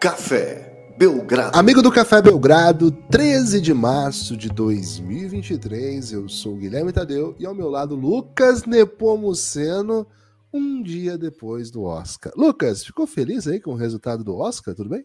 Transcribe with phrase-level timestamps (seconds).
[0.00, 1.58] Café Belgrado.
[1.58, 7.44] Amigo do Café Belgrado, 13 de março de 2023, eu sou o Guilherme Tadeu e
[7.44, 10.06] ao meu lado Lucas Nepomuceno,
[10.50, 12.32] um dia depois do Oscar.
[12.34, 14.74] Lucas, ficou feliz aí com o resultado do Oscar?
[14.74, 15.04] Tudo bem?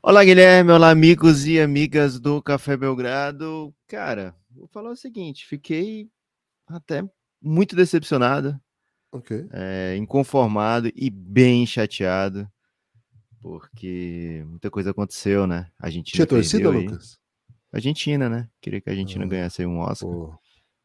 [0.00, 0.70] Olá, Guilherme.
[0.70, 3.74] Olá, amigos e amigas do Café Belgrado.
[3.88, 6.08] Cara, vou falar o seguinte: fiquei
[6.68, 7.02] até
[7.42, 8.60] muito decepcionado,
[9.10, 9.48] Ok.
[9.50, 12.48] é, inconformado e bem chateado,
[13.46, 15.70] porque muita coisa aconteceu, né?
[15.78, 16.84] A Argentina Tinha torcida, aí.
[16.84, 17.16] Lucas?
[17.72, 18.50] Argentina, né?
[18.60, 20.36] Queria que a Argentina Ah, ganhasse um Oscar, Pô.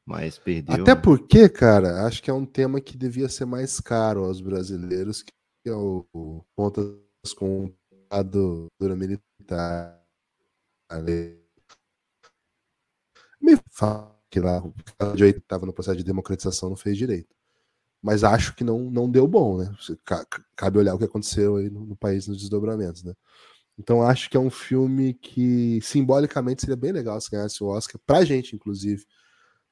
[0.06, 0.84] mas perdeu.
[0.84, 1.02] Até né?
[1.02, 5.32] porque, cara, acho que é um tema que devia ser mais caro aos brasileiros, que
[5.66, 6.96] é o, o contas
[7.36, 7.74] com
[8.08, 10.00] a dura militar.
[10.88, 11.42] Ali.
[13.42, 17.34] Me fala que lá o cara de estava no processo de democratização não fez direito.
[18.02, 19.72] Mas acho que não, não deu bom, né?
[20.56, 23.14] Cabe olhar o que aconteceu aí no, no país nos desdobramentos, né?
[23.78, 28.00] Então acho que é um filme que simbolicamente seria bem legal se ganhasse o Oscar,
[28.06, 29.06] pra gente, inclusive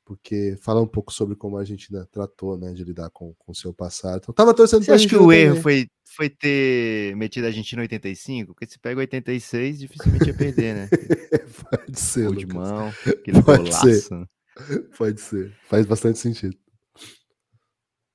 [0.10, 3.72] porque fala um pouco sobre como a Argentina tratou, né, de lidar com o seu
[3.72, 4.22] passado.
[4.24, 5.62] Então, tava torcendo Você acha que o erro também.
[5.62, 8.56] foi, foi ter metido a Argentina em 85?
[8.56, 10.90] Porque se pega 86, dificilmente ia perder, né?
[11.70, 14.16] Pode ser, Gol de mão, aquele Pode golaço.
[14.16, 14.26] né?
[14.98, 15.56] Pode ser.
[15.68, 16.58] Faz bastante sentido.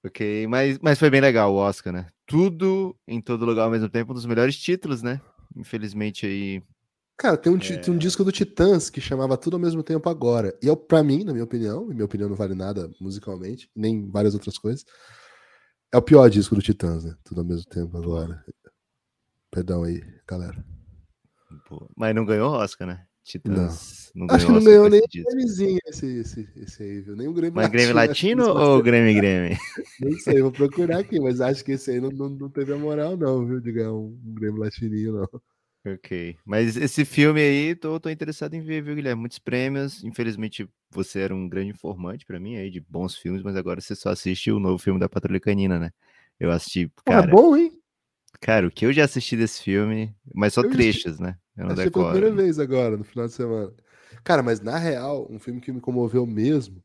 [0.04, 2.06] Ok, mas, mas foi bem legal o Oscar, né?
[2.26, 5.20] Tudo em todo lugar ao mesmo tempo, um dos melhores títulos, né?
[5.56, 6.62] Infelizmente aí.
[7.16, 7.76] Cara, tem um, É.
[7.78, 10.56] tem um disco do Titãs que chamava Tudo ao mesmo tempo agora.
[10.62, 14.10] E eu, pra mim, na minha opinião, e minha opinião não vale nada musicalmente, nem
[14.10, 14.84] várias outras coisas,
[15.92, 17.14] é o pior disco do Titãs, né?
[17.24, 18.44] Tudo ao mesmo tempo agora.
[19.50, 20.62] Perdão aí, galera.
[21.96, 23.06] mas não ganhou Oscar, né?
[23.24, 25.30] Titãs não, Acho que não ganhou nem esse o disco.
[25.30, 27.16] Grammyzinho esse, esse, esse aí, viu?
[27.16, 29.58] Nem o Grêmio Mas Grêmio Latino ou Grêmio Grêmio?
[29.98, 32.76] Não sei, vou procurar aqui, mas acho que esse aí não, não, não teve a
[32.76, 33.60] moral, não, viu?
[33.60, 35.40] De ganhar um, um Grêmio Latininho, não.
[35.86, 36.36] Ok.
[36.46, 39.20] Mas esse filme aí, tô, tô interessado em ver, viu, Guilherme?
[39.20, 40.02] Muitos prêmios.
[40.04, 43.94] Infelizmente, você era um grande informante pra mim aí de bons filmes, mas agora você
[43.94, 45.90] só assiste o novo filme da Patrulha Canina, né?
[46.38, 47.72] Eu assisti, é cara, bom, hein?
[48.40, 51.36] cara, o que eu já assisti desse filme, mas só Eu já trechos, né?
[51.56, 52.10] Eu não Achei pela decoro.
[52.10, 53.72] primeira vez agora, no final de semana.
[54.22, 56.82] Cara, mas na real, um filme que me comoveu mesmo.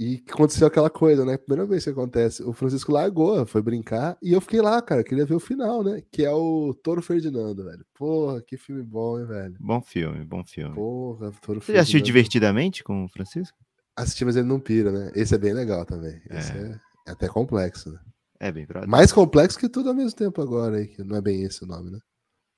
[0.00, 1.36] E que aconteceu aquela coisa, né?
[1.36, 2.40] Primeira vez que acontece.
[2.44, 4.16] O Francisco largou, foi brincar.
[4.22, 5.02] E eu fiquei lá, cara.
[5.02, 6.00] Queria ver o final, né?
[6.12, 7.84] Que é o Toro Ferdinando, velho.
[7.94, 9.56] Porra, que filme bom, hein, velho?
[9.58, 10.72] Bom filme, bom filme.
[10.76, 12.06] Porra, Toro Você já assistiu Ferdinando.
[12.06, 13.58] Divertidamente com o Francisco?
[13.96, 15.10] Assisti, mas ele não pira, né?
[15.16, 16.22] Esse é bem legal também.
[16.30, 16.60] Esse É.
[16.60, 17.98] é, é até complexo, né?
[18.38, 18.88] É bem brother.
[18.88, 21.66] Mais complexo que tudo ao mesmo tempo agora, aí, que não é bem esse o
[21.66, 21.98] nome, né?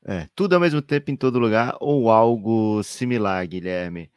[0.04, 4.10] É, tudo ao mesmo tempo em todo lugar ou algo similar, Guilherme.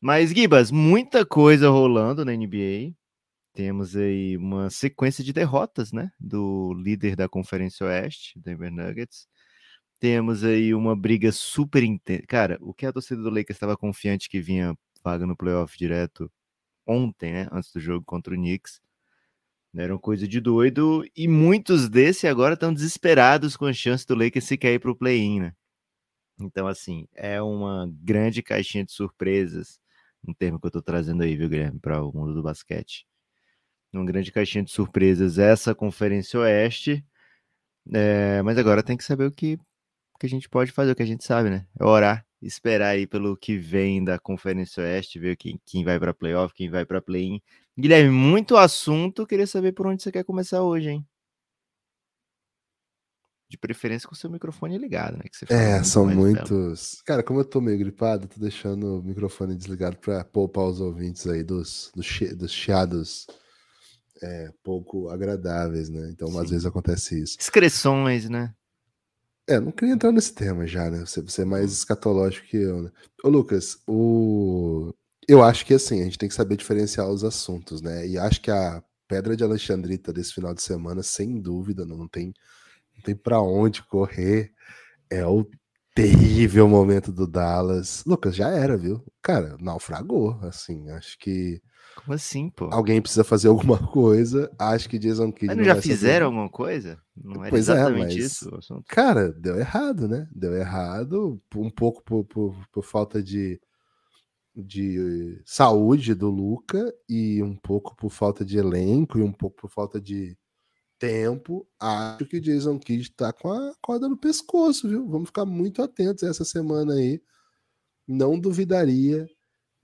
[0.00, 2.94] Mas, Gibas, muita coisa rolando na NBA.
[3.54, 6.12] Temos aí uma sequência de derrotas, né?
[6.20, 9.26] Do líder da Conferência Oeste, Denver Nuggets.
[10.00, 12.24] Temos aí uma briga super intensa.
[12.28, 16.30] Cara, o que a torcida do Lakers estava confiante que vinha vaga no playoff direto
[16.86, 17.48] ontem, né?
[17.52, 18.80] Antes do jogo contra o Knicks.
[19.76, 21.04] Era uma coisa de doido.
[21.14, 24.96] E muitos desses agora estão desesperados com a chance do Lakers se cair para o
[24.96, 25.52] play-in, né?
[26.38, 29.80] Então, assim, é uma grande caixinha de surpresas.
[30.26, 33.06] Um termo que eu tô trazendo aí, viu, Guilherme, para o mundo do basquete.
[33.92, 37.04] Uma grande caixinha de surpresas essa Conferência Oeste.
[37.92, 39.58] É, mas agora tem que saber o que,
[40.18, 41.66] que a gente pode fazer, o que a gente sabe, né?
[41.78, 46.14] É orar, esperar aí pelo que vem da Conferência Oeste, ver quem, quem vai para
[46.14, 47.40] playoff, quem vai para play-in.
[47.78, 49.26] Guilherme, muito assunto.
[49.26, 51.06] Queria saber por onde você quer começar hoje, hein?
[53.48, 55.24] De preferência com o seu microfone ligado, né?
[55.30, 56.28] Que você É, muito são mais belo.
[56.32, 57.00] muitos.
[57.02, 61.26] Cara, como eu tô meio gripado, tô deixando o microfone desligado pra poupar os ouvintes
[61.28, 63.26] aí dos, dos, chi- dos chiados
[64.20, 66.10] é, pouco agradáveis, né?
[66.10, 66.54] Então, às Sim.
[66.54, 67.36] vezes acontece isso.
[67.38, 68.52] Excreções, né?
[69.48, 71.00] É, não queria entrar nesse tema já, né?
[71.00, 72.90] Você, você é mais escatológico que eu, né?
[73.22, 74.92] Ô, Lucas, o...
[75.28, 78.06] eu acho que assim, a gente tem que saber diferenciar os assuntos, né?
[78.06, 82.08] E acho que a Pedra de Alexandrita desse final de semana, sem dúvida, não, não
[82.08, 82.34] tem,
[82.96, 84.52] não tem para onde correr.
[85.10, 85.46] É o
[85.94, 88.04] terrível momento do Dallas.
[88.06, 89.04] Lucas, já era, viu?
[89.22, 91.62] Cara, naufragou, assim, acho que
[91.96, 92.68] Como assim, pô?
[92.72, 94.50] alguém precisa fazer alguma coisa.
[94.58, 97.00] Acho que Jason Kidd Mas não não já fizeram alguma coisa?
[97.16, 98.84] Não era Pois é, exatamente mas- isso o assunto?
[98.88, 100.28] Cara, deu errado, né?
[100.32, 103.60] Deu errado, um pouco por, por, por falta de,
[104.54, 109.70] de saúde do Luca e um pouco por falta de elenco e um pouco por
[109.70, 110.36] falta de
[110.98, 111.66] tempo.
[111.80, 115.08] Acho que o Jason Kidd tá com a corda no pescoço, viu?
[115.08, 117.20] Vamos ficar muito atentos essa semana aí.
[118.06, 119.26] Não duvidaria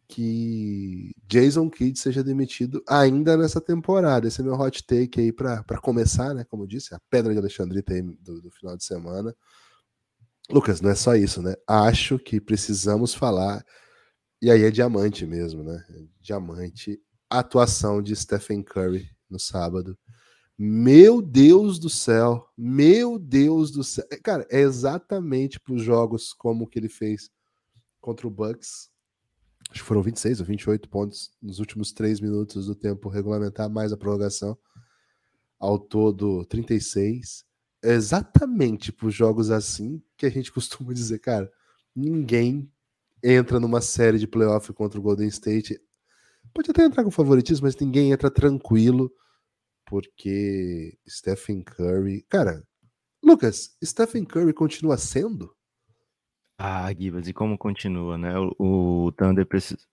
[0.08, 4.28] que Jason Kidd seja demitido ainda nessa temporada.
[4.28, 6.44] Esse é meu hot take aí para começar, né?
[6.44, 9.34] Como eu disse, a pedra de Alexandrita aí do, do final de semana.
[10.50, 11.54] Lucas, não é só isso, né?
[11.66, 13.64] Acho que precisamos falar,
[14.40, 15.82] e aí é diamante mesmo, né?
[16.20, 17.00] Diamante,
[17.30, 19.96] atuação de Stephen Curry no sábado.
[20.58, 24.04] Meu Deus do céu, meu Deus do céu.
[24.12, 27.30] É, cara, é exatamente para os jogos como que ele fez
[28.00, 28.91] contra o Bucks.
[29.72, 33.92] Acho que foram 26 ou 28 pontos nos últimos três minutos do tempo regulamentar, mais
[33.92, 34.56] a prorrogação.
[35.58, 37.44] Ao todo, 36
[37.82, 41.50] exatamente por jogos assim que a gente costuma dizer, cara,
[41.94, 42.70] ninguém
[43.22, 45.80] entra numa série de playoff contra o Golden State.
[46.54, 49.12] Pode até entrar com favoritismo, mas ninguém entra tranquilo,
[49.86, 52.22] porque Stephen Curry.
[52.28, 52.66] Cara,
[53.22, 55.54] Lucas, Stephen Curry continua sendo?
[56.64, 58.38] Ah, Gibas, e como continua, né?
[58.38, 59.44] O, o Thunder,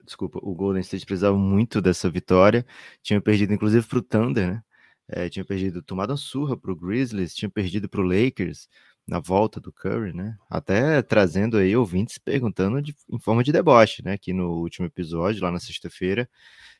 [0.05, 2.63] desculpa, o Golden State precisava muito dessa vitória.
[3.01, 4.63] Tinha perdido, inclusive, para o Thunder, né?
[5.07, 8.69] É, tinha perdido, tomado uma surra para o Grizzlies, tinha perdido para o Lakers
[9.07, 10.37] na volta do Curry, né?
[10.47, 14.13] Até trazendo aí ouvintes perguntando de, em forma de deboche, né?
[14.13, 16.29] Aqui no último episódio, lá na sexta-feira,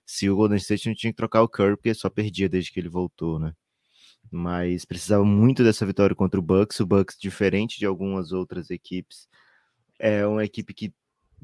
[0.05, 2.79] se o Golden State não tinha que trocar o Curry, porque só perdia desde que
[2.79, 3.53] ele voltou, né?
[4.31, 6.79] Mas precisava muito dessa vitória contra o Bucks.
[6.79, 9.27] O Bucks, diferente de algumas outras equipes,
[9.99, 10.93] é uma equipe que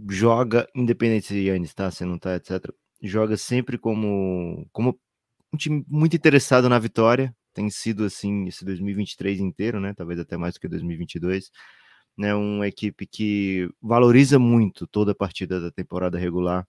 [0.09, 4.99] joga, independente se Yannis está, se não está, etc., joga sempre como, como
[5.53, 9.93] um time muito interessado na vitória, tem sido assim esse 2023 inteiro, né?
[9.93, 11.51] Talvez até mais do que 2022.
[12.17, 16.65] Né, uma equipe que valoriza muito toda a partida da temporada regular.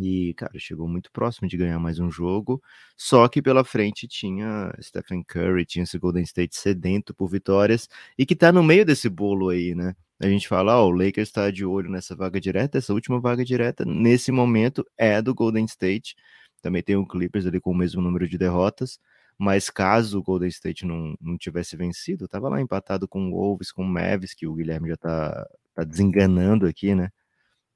[0.00, 2.62] E, cara, chegou muito próximo de ganhar mais um jogo.
[2.96, 8.26] Só que pela frente tinha Stephen Curry, tinha esse Golden State sedento por vitórias e
[8.26, 9.94] que tá no meio desse bolo aí, né?
[10.20, 13.44] A gente fala, ó, o Lakers está de olho nessa vaga direta, essa última vaga
[13.44, 16.16] direta, nesse momento, é do Golden State.
[16.60, 18.98] Também tem o Clippers ali com o mesmo número de derrotas.
[19.38, 23.70] Mas caso o Golden State não, não tivesse vencido, tava lá empatado com o Wolves,
[23.70, 27.10] com o Mavis, que o Guilherme já tá, tá desenganando aqui, né?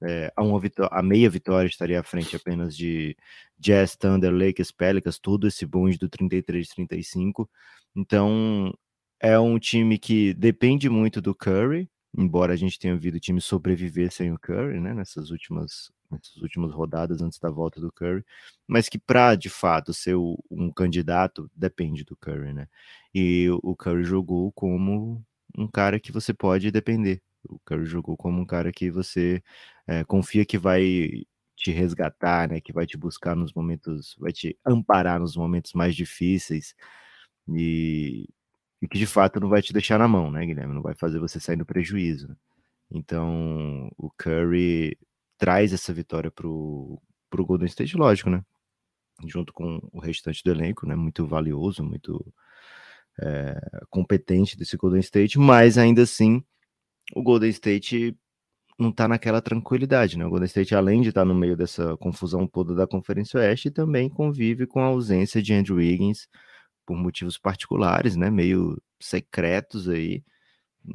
[0.03, 0.61] É, a, uma
[0.91, 3.17] a meia vitória estaria à frente apenas de
[3.57, 7.49] Jazz, Thunder, Lakers, Pelicans, tudo esse bonde do 33-35.
[7.95, 8.75] Então,
[9.21, 13.41] é um time que depende muito do Curry, embora a gente tenha visto o time
[13.41, 18.23] sobreviver sem o Curry, né, nessas últimas nessas últimas rodadas antes da volta do Curry,
[18.69, 20.15] mas que para de fato ser
[20.51, 22.69] um candidato depende do Curry, né?
[23.15, 25.25] E o Curry jogou como
[25.57, 27.23] um cara que você pode depender.
[27.49, 29.43] O Curry jogou como um cara que você
[29.87, 31.25] é, confia que vai
[31.57, 32.61] te resgatar, né?
[32.61, 36.75] Que vai te buscar nos momentos, vai te amparar nos momentos mais difíceis
[37.49, 38.29] e,
[38.83, 40.75] e que de fato não vai te deixar na mão, né, Guilherme?
[40.75, 42.27] Não vai fazer você sair no prejuízo.
[42.29, 42.37] Né?
[42.91, 44.99] Então, o Curry
[45.39, 47.01] traz essa vitória pro,
[47.31, 48.45] pro Golden State, lógico, né?
[49.25, 50.97] Junto com o restante do elenco, né?
[50.97, 52.35] Muito valioso, muito
[53.21, 53.57] é,
[53.89, 56.43] competente desse Golden State, mas ainda assim
[57.15, 58.17] o Golden State
[58.77, 60.27] não tá naquela tranquilidade, né?
[60.27, 63.71] O Golden State, além de estar tá no meio dessa confusão toda da Conferência Oeste,
[63.71, 66.27] também convive com a ausência de Andrew Wiggins
[66.87, 68.31] por motivos particulares, né?
[68.31, 70.23] Meio secretos aí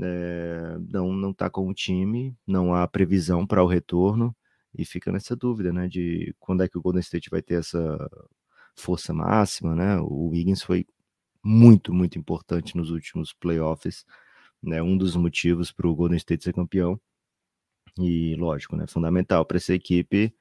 [0.02, 4.36] é, não não está com o time, não há previsão para o retorno
[4.78, 8.10] e fica nessa dúvida, né, de quando é que o Golden State vai ter essa
[8.76, 10.00] força máxima, né?
[10.02, 10.86] O Wiggins foi
[11.44, 14.06] muito muito importante nos últimos playoffs,
[14.64, 14.82] né?
[14.84, 17.00] Um dos motivos para o Golden State ser campeão
[18.00, 18.86] e lógico, né?
[18.88, 20.34] Fundamental para essa equipe.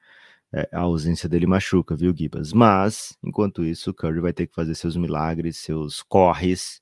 [0.53, 2.53] É, a ausência dele machuca, viu, Gibas?
[2.53, 6.81] Mas, enquanto isso, o Curry vai ter que fazer seus milagres, seus corres,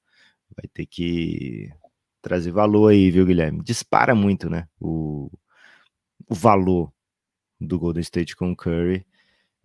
[0.56, 1.70] vai ter que
[2.22, 3.64] trazer valor aí, viu, Guilherme?
[3.64, 4.68] Dispara muito, né?
[4.80, 5.32] O,
[6.30, 6.92] o valor
[7.60, 9.06] do Golden State com o Curry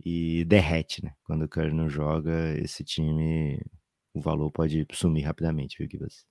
[0.04, 1.14] e derrete, né?
[1.25, 3.61] Quando o Curry não joga, esse time,
[4.14, 6.26] o valor pode sumir rapidamente, viu, Gibas?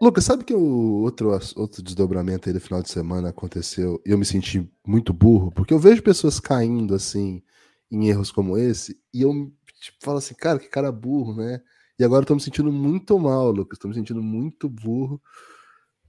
[0.00, 4.18] Lucas, sabe que o outro, outro desdobramento aí do final de semana aconteceu e eu
[4.18, 7.42] me senti muito burro, porque eu vejo pessoas caindo assim
[7.90, 9.52] em erros como esse e eu
[9.84, 11.60] tipo, falo assim, cara, que cara burro, né?
[11.98, 13.78] E agora eu tô me sentindo muito mal, Lucas.
[13.78, 15.22] Tô me sentindo muito burro.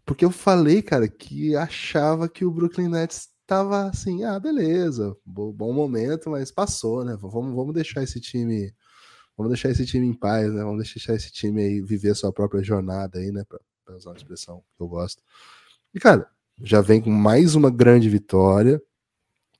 [0.06, 5.74] Porque eu falei, cara, que achava que o Brooklyn Nets tava assim, ah, beleza, bom
[5.74, 7.16] momento, mas passou, né?
[7.20, 8.74] Vamos, vamos deixar esse time.
[9.38, 10.64] Vamos deixar esse time em paz, né?
[10.64, 13.44] Vamos deixar esse time aí viver a sua própria jornada aí, né?
[13.86, 15.22] Pra usar uma expressão que eu gosto.
[15.94, 16.30] E, cara,
[16.62, 18.82] já vem com mais uma grande vitória.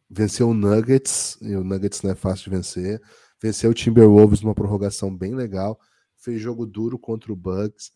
[0.10, 3.02] Venceu o Nuggets, e o Nuggets não é fácil de vencer.
[3.42, 5.80] Venceu o Timberwolves numa prorrogação bem legal
[6.26, 7.92] fez jogo duro contra o Bucks.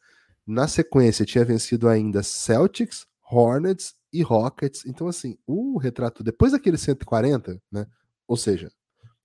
[0.45, 4.85] Na sequência, tinha vencido ainda Celtics, Hornets e Rockets.
[4.85, 7.87] Então, assim, o retrato, depois daquele 140, né?
[8.27, 8.71] Ou seja,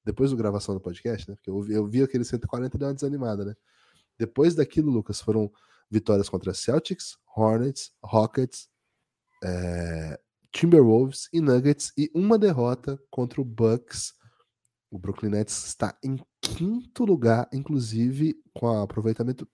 [0.04, 1.36] depois da gravação do podcast, né?
[1.36, 3.54] Porque eu, eu vi aquele 140 e deu uma desanimada, né?
[4.18, 5.50] Depois daquilo, Lucas, foram
[5.94, 8.68] vitórias contra Celtics, Hornets, Rockets,
[9.42, 10.18] é,
[10.52, 14.12] Timberwolves e Nuggets e uma derrota contra o Bucks.
[14.90, 19.48] O Brooklyn Nets está em quinto lugar, inclusive com aproveitamento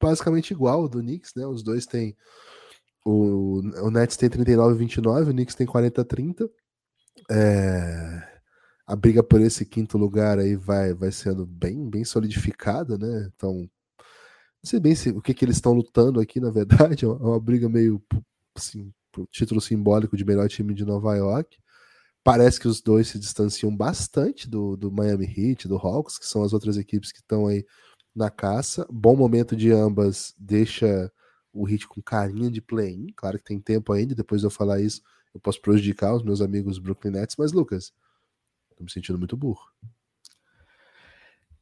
[0.00, 1.46] basicamente igual ao do Knicks, né?
[1.46, 2.16] Os dois têm
[3.04, 6.50] o, o Nets tem 39 29, o Knicks tem 40 30.
[7.30, 8.40] É,
[8.86, 13.30] a briga por esse quinto lugar aí vai, vai sendo bem, bem solidificada, né?
[13.34, 13.68] Então,
[14.62, 17.16] não sei bem se, o que, que eles estão lutando aqui, na verdade, é uma,
[17.16, 18.02] é uma briga meio
[18.54, 21.58] assim, pro título simbólico de melhor time de Nova York.
[22.24, 26.44] Parece que os dois se distanciam bastante do, do Miami Heat, do Hawks, que são
[26.44, 27.66] as outras equipes que estão aí
[28.14, 28.86] na caça.
[28.88, 31.10] Bom momento de ambas deixa
[31.52, 33.08] o Heat com carinha de play-in.
[33.16, 35.02] Claro que tem tempo ainda, depois de eu falar isso,
[35.34, 37.92] eu posso prejudicar os meus amigos Brooklyn Nets, mas Lucas,
[38.76, 39.64] tô me sentindo muito burro.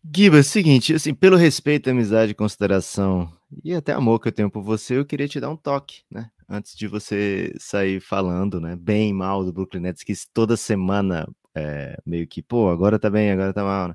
[0.03, 3.31] Giba, é seguinte, assim, pelo respeito, amizade, consideração
[3.63, 6.31] e até amor que eu tenho por você, eu queria te dar um toque, né?
[6.49, 11.97] Antes de você sair falando, né, bem mal do Brooklyn Nets, que toda semana é,
[12.07, 13.95] meio que, pô, agora tá bem, agora tá mal, né?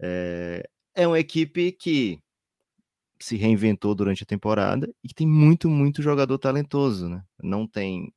[0.00, 2.18] É, é uma equipe que
[3.20, 7.22] se reinventou durante a temporada e que tem muito, muito jogador talentoso, né?
[7.42, 8.12] Não tem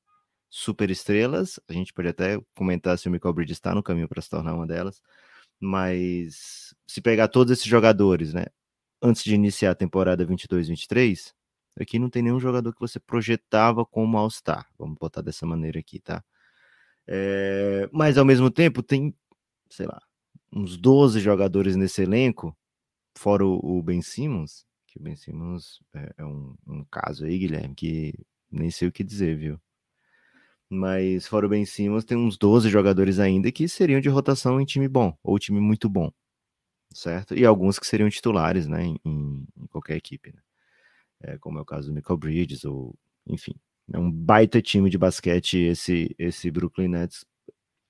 [0.49, 4.21] super estrelas, a gente pode até comentar se o Michael Bridges está no caminho para
[4.21, 5.01] se tornar uma delas,
[5.65, 8.45] mas se pegar todos esses jogadores, né,
[9.01, 11.33] antes de iniciar a temporada 22-23,
[11.79, 15.99] aqui não tem nenhum jogador que você projetava como All-Star, vamos botar dessa maneira aqui,
[15.99, 16.23] tá?
[17.07, 19.13] É, mas ao mesmo tempo tem,
[19.69, 20.01] sei lá,
[20.53, 22.55] uns 12 jogadores nesse elenco,
[23.17, 27.37] fora o, o Ben Simmons, que o Ben Simmons é, é um, um, caso aí,
[27.37, 28.13] Guilherme, que
[28.49, 29.59] nem sei o que dizer, viu?
[30.69, 34.65] Mas fora o Ben Simmons, tem uns 12 jogadores ainda que seriam de rotação em
[34.65, 36.11] time bom, ou time muito bom,
[36.93, 37.35] certo?
[37.35, 40.41] E alguns que seriam titulares, né, em, em qualquer equipe, né?
[41.21, 42.95] É, como é o caso do Michael Bridges, ou
[43.27, 43.53] enfim.
[43.93, 47.25] É um baita time de basquete esse, esse Brooklyn Nets,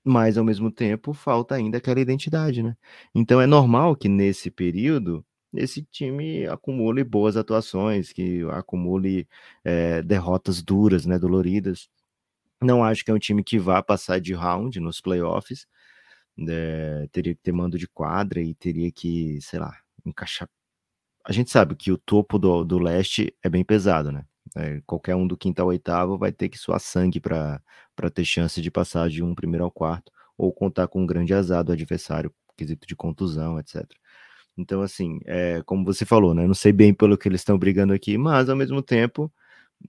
[0.04, 2.76] mas ao mesmo tempo falta ainda aquela identidade, né?
[3.14, 9.26] Então é normal que nesse período esse time acumule boas atuações, que acumule
[9.64, 11.88] é, derrotas duras, né, doloridas.
[12.62, 15.66] Não acho que é um time que vá passar de round nos playoffs.
[16.48, 19.72] É, teria que ter mando de quadra e teria que, sei lá,
[20.04, 20.48] encaixar.
[21.24, 24.24] A gente sabe que o topo do, do leste é bem pesado, né?
[24.56, 27.60] É, qualquer um do quinto ao oitavo vai ter que suar sangue para
[28.14, 31.64] ter chance de passar de um primeiro ao quarto ou contar com um grande azar
[31.64, 33.84] do adversário, quesito de contusão, etc.
[34.56, 36.46] Então, assim, é, como você falou, né?
[36.46, 39.32] Não sei bem pelo que eles estão brigando aqui, mas ao mesmo tempo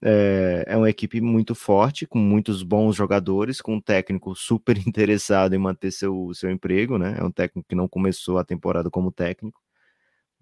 [0.03, 5.53] é, é, uma equipe muito forte, com muitos bons jogadores, com um técnico super interessado
[5.55, 7.17] em manter seu, seu emprego, né?
[7.19, 9.61] É um técnico que não começou a temporada como técnico.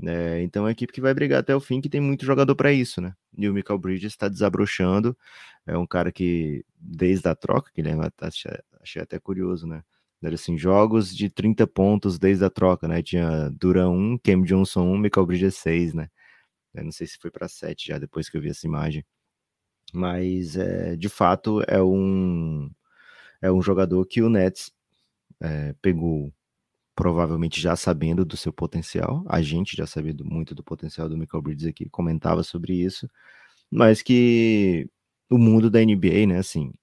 [0.04, 2.56] É, então é uma equipe que vai brigar até o fim, que tem muito jogador
[2.56, 3.14] para isso, né?
[3.38, 5.18] E o Michael Bridges está desabrochando.
[5.66, 9.84] É um cara que, desde a troca, que ele achei, achei até curioso, né?
[10.24, 13.02] Era assim, jogos de 30 pontos desde a troca, né?
[13.04, 16.10] Tinha Duran 1, Cam Johnson 1, Michael Bridges 6, né?
[16.74, 19.06] Eu não sei se foi para 7 já depois que eu vi essa imagem.
[19.94, 22.70] Mas é, de fato é um
[23.42, 24.72] é um jogador que o Nets
[25.42, 26.34] é, pegou
[26.96, 29.24] provavelmente já sabendo do seu potencial.
[29.28, 33.10] A gente já sabia muito do potencial do Michael Bridges aqui, comentava sobre isso,
[33.72, 34.90] mas que
[35.30, 36.74] o mundo da NBA, né, assim,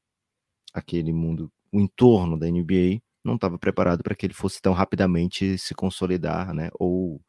[0.74, 5.58] aquele mundo, o entorno da NBA não estava preparado para que ele fosse tão rapidamente
[5.58, 6.70] se consolidar, né?
[6.78, 7.20] Ou,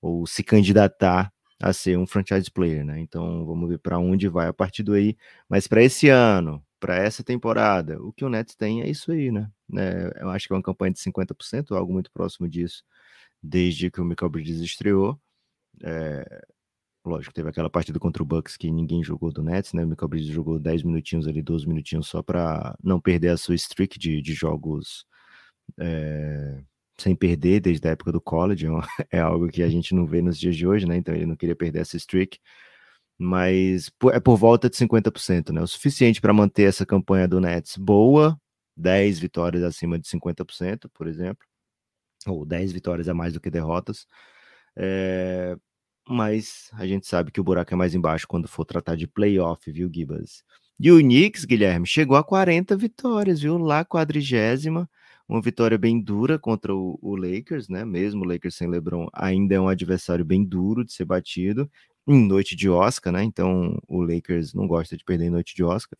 [0.00, 2.98] ou se candidatar a ser um franchise player, né?
[3.00, 5.16] Então vamos ver para onde vai a partir daí.
[5.48, 9.30] Mas para esse ano, para essa temporada, o que o Nets tem é isso aí,
[9.30, 9.50] né?
[9.76, 12.82] É, eu acho que é uma campanha de 50%, algo muito próximo disso,
[13.42, 15.20] desde que o Michael Bridges estreou.
[15.82, 16.42] É,
[17.04, 19.84] lógico, teve aquela partida contra o Bucks que ninguém jogou do Nets, né?
[19.84, 23.54] O Michael Bridges jogou 10 minutinhos ali, 12 minutinhos só para não perder a sua
[23.54, 25.06] streak de, de jogos
[25.78, 26.62] é,
[27.00, 28.70] sem perder desde a época do college, é,
[29.18, 30.96] é algo que a gente não vê nos dias de hoje, né?
[30.96, 32.38] Então ele não queria perder essa streak,
[33.18, 35.62] mas é por volta de 50%, né?
[35.62, 38.40] O suficiente para manter essa campanha do Nets boa,
[38.76, 41.46] 10 vitórias acima de 50%, por exemplo,
[42.26, 44.06] ou 10 vitórias a mais do que derrotas.
[44.76, 45.56] É,
[46.08, 49.70] mas a gente sabe que o buraco é mais embaixo quando for tratar de playoff,
[49.70, 50.44] viu, Gibas?
[50.78, 53.58] E o Knicks, Guilherme, chegou a 40 vitórias, viu?
[53.58, 54.88] Lá, quadrigésima
[55.30, 57.84] uma vitória bem dura contra o, o, Lakers, né?
[57.84, 61.70] Mesmo o Lakers sem LeBron, ainda é um adversário bem duro de ser batido
[62.06, 63.22] em noite de Oscar, né?
[63.22, 65.96] Então o Lakers não gosta de perder em noite de Oscar.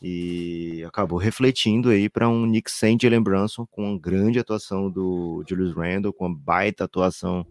[0.00, 3.22] E acabou refletindo aí para um Nick sem Jalen
[3.70, 7.46] com uma grande atuação do Julius Randle, com uma baita atuação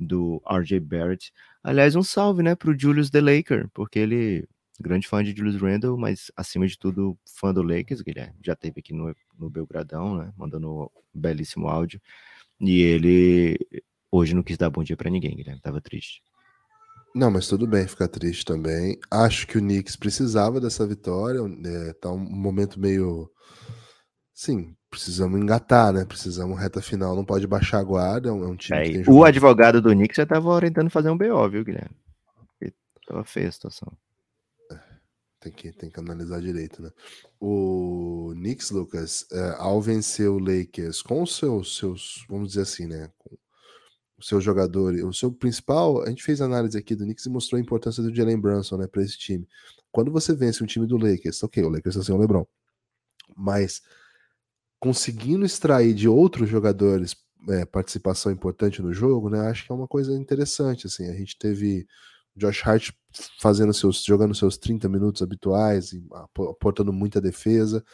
[0.00, 1.30] do RJ Barrett.
[1.62, 4.48] Aliás, um salve, né, pro Julius The Laker, porque ele
[4.80, 8.36] grande fã de Julius Randle, mas acima de tudo fã do Lakers, Guilherme.
[8.44, 10.32] Já teve aqui no, no Belgradão, né?
[10.36, 12.00] Mandando um belíssimo áudio.
[12.60, 13.58] E ele
[14.10, 15.60] hoje não quis dar bom dia para ninguém, Guilherme.
[15.60, 16.22] Tava triste.
[17.14, 18.98] Não, mas tudo bem ficar triste também.
[19.10, 21.40] Acho que o Knicks precisava dessa vitória.
[21.64, 23.30] É, tá um momento meio.
[24.32, 26.04] Sim, precisamos engatar, né?
[26.04, 28.28] Precisamos reta final, não pode baixar a guarda.
[28.28, 31.48] É um é time é, O advogado do Knicks já tava orientando fazer um BO,
[31.48, 31.96] viu, Guilherme?
[33.06, 33.90] Tava feia a situação.
[35.48, 36.90] Tem que, tem que analisar direito, né?
[37.40, 42.86] O Knicks, Lucas, é, ao vencer o Lakers com os seus, seus, vamos dizer assim,
[42.86, 43.10] né?
[43.18, 43.36] Com
[44.18, 47.56] o seu jogador, o seu principal, a gente fez análise aqui do Knicks e mostrou
[47.58, 49.48] a importância do Jalen Brunson, né, para esse time.
[49.92, 52.44] Quando você vence um time do Lakers, ok, o Lakers tá sem o LeBron,
[53.36, 53.80] mas
[54.80, 57.16] conseguindo extrair de outros jogadores
[57.48, 61.38] é, participação importante no jogo, né, acho que é uma coisa interessante, assim, a gente
[61.38, 61.86] teve
[62.38, 62.90] Josh Hart
[63.40, 65.90] fazendo seus, jogando seus 30 minutos habituais,
[66.50, 67.84] aportando muita defesa.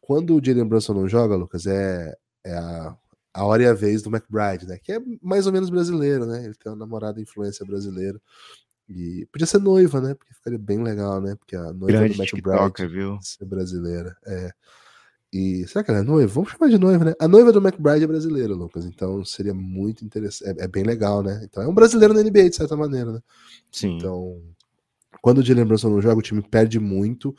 [0.00, 2.14] Quando o Jalen Brunson não joga, Lucas, é,
[2.44, 2.96] é a,
[3.34, 4.78] a hora e a vez do McBride, né?
[4.82, 6.44] Que é mais ou menos brasileiro, né?
[6.44, 8.20] Ele tem uma namorada influência brasileira.
[8.88, 10.14] E podia ser noiva, né?
[10.14, 11.34] Porque ficaria bem legal, né?
[11.36, 13.18] Porque a noiva Grande do McBride viu?
[13.20, 14.16] ser brasileira.
[14.26, 14.50] É.
[15.32, 16.32] E será que ela é noiva?
[16.32, 17.14] Vamos chamar de noiva, né?
[17.20, 18.86] A noiva do McBride é brasileira, Lucas.
[18.86, 20.58] Então seria muito interessante.
[20.58, 21.40] É, é, bem legal, né?
[21.44, 23.20] Então é um brasileiro na NBA, de certa maneira, né?
[23.70, 23.96] Sim.
[23.96, 24.42] Então,
[25.20, 27.34] quando o Jalen Brunson não joga, o time perde muito,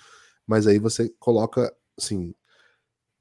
[0.46, 2.34] mas aí você coloca, assim,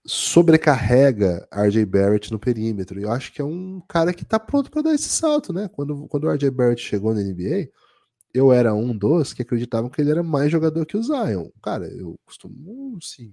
[0.07, 3.01] sobrecarrega RJ Barrett no perímetro.
[3.01, 5.69] E eu acho que é um cara que tá pronto para dar esse salto, né?
[5.69, 7.71] Quando, quando o RJ Barrett chegou na NBA,
[8.35, 11.49] eu era um dos que acreditavam que ele era mais jogador que o Zion.
[11.63, 13.33] Cara, eu costumo, sim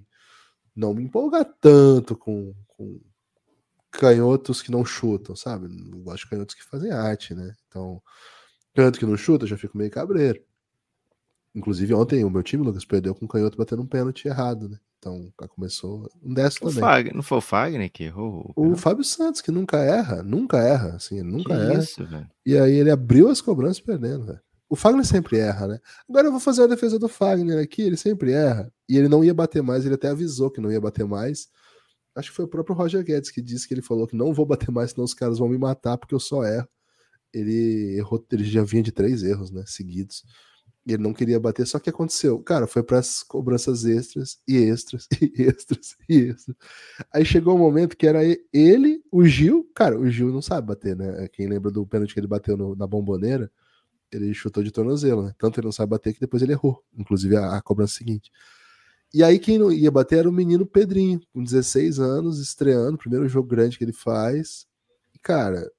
[0.75, 2.99] não me empolgar tanto com, com
[3.91, 5.67] canhotos que não chutam, sabe?
[5.67, 7.53] Não gosto de canhotos que fazem arte, né?
[7.67, 8.01] Então,
[8.73, 10.41] canhoto que não chuta, já fico meio cabreiro.
[11.53, 14.77] Inclusive, ontem o meu time, Lucas, perdeu com um canhoto batendo um pênalti errado, né?
[14.99, 16.81] Então, começou um décimo também.
[16.81, 18.51] Fagner, não foi o Fagner que errou?
[18.55, 21.79] O, o Fábio Santos, que nunca erra, nunca erra, assim, nunca que erra.
[21.79, 22.29] Isso, velho?
[22.45, 24.41] E aí ele abriu as cobranças perdendo, velho.
[24.69, 25.79] O Fagner sempre erra, né?
[26.09, 28.71] Agora eu vou fazer a defesa do Fagner aqui, ele sempre erra.
[28.89, 31.49] E ele não ia bater mais, ele até avisou que não ia bater mais.
[32.15, 34.45] Acho que foi o próprio Roger Guedes que disse que ele falou que não vou
[34.45, 36.67] bater mais, senão os caras vão me matar porque eu só erro.
[37.33, 40.23] Ele errou, ele já vinha de três erros, né, seguidos.
[40.87, 42.39] E ele não queria bater, só que aconteceu.
[42.39, 46.55] Cara, foi para as cobranças extras e extras e extras e extras.
[47.11, 48.21] Aí chegou um momento que era
[48.53, 49.69] ele, o Gil.
[49.75, 51.27] Cara, o Gil não sabe bater, né?
[51.29, 53.51] Quem lembra do pênalti que ele bateu no, na bomboneira,
[54.15, 55.33] ele chutou de tornozelo, né?
[55.37, 58.31] Tanto ele não sabe bater que depois ele errou, inclusive a, a cobrança seguinte.
[59.13, 63.27] E aí quem não ia bater era o menino Pedrinho, com 16 anos, estreando, primeiro
[63.27, 64.65] jogo grande que ele faz.
[65.13, 65.69] E, cara,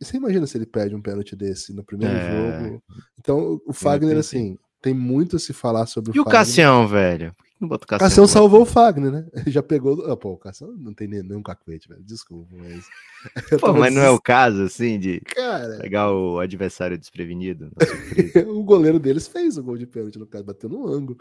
[0.00, 2.62] você imagina se ele perde um pênalti desse no primeiro é...
[2.62, 2.82] jogo?
[3.18, 6.86] Então, o Fagner, assim, tem muito a se falar sobre e o E o Cassião,
[6.86, 7.34] velho?
[7.60, 9.26] Não bota o Cassião, Cassião salvou o Fagner, né?
[9.46, 10.10] Já pegou.
[10.10, 12.02] Ah, pô, o Cassião não tem nenhum cacuete, velho.
[12.02, 12.86] Desculpa, mas.
[13.60, 15.78] Pô, mas não é o caso, assim, de Cara...
[15.78, 17.70] pegar o adversário desprevenido?
[18.48, 21.18] o goleiro deles fez o gol de pênalti no caso, bateu no ângulo.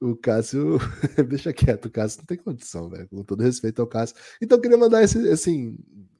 [0.00, 0.78] O Cássio,
[1.28, 3.08] deixa quieto, o Cássio não tem condição, velho.
[3.08, 4.16] Com todo respeito ao Cássio.
[4.40, 5.76] Então eu queria mandar esse, assim,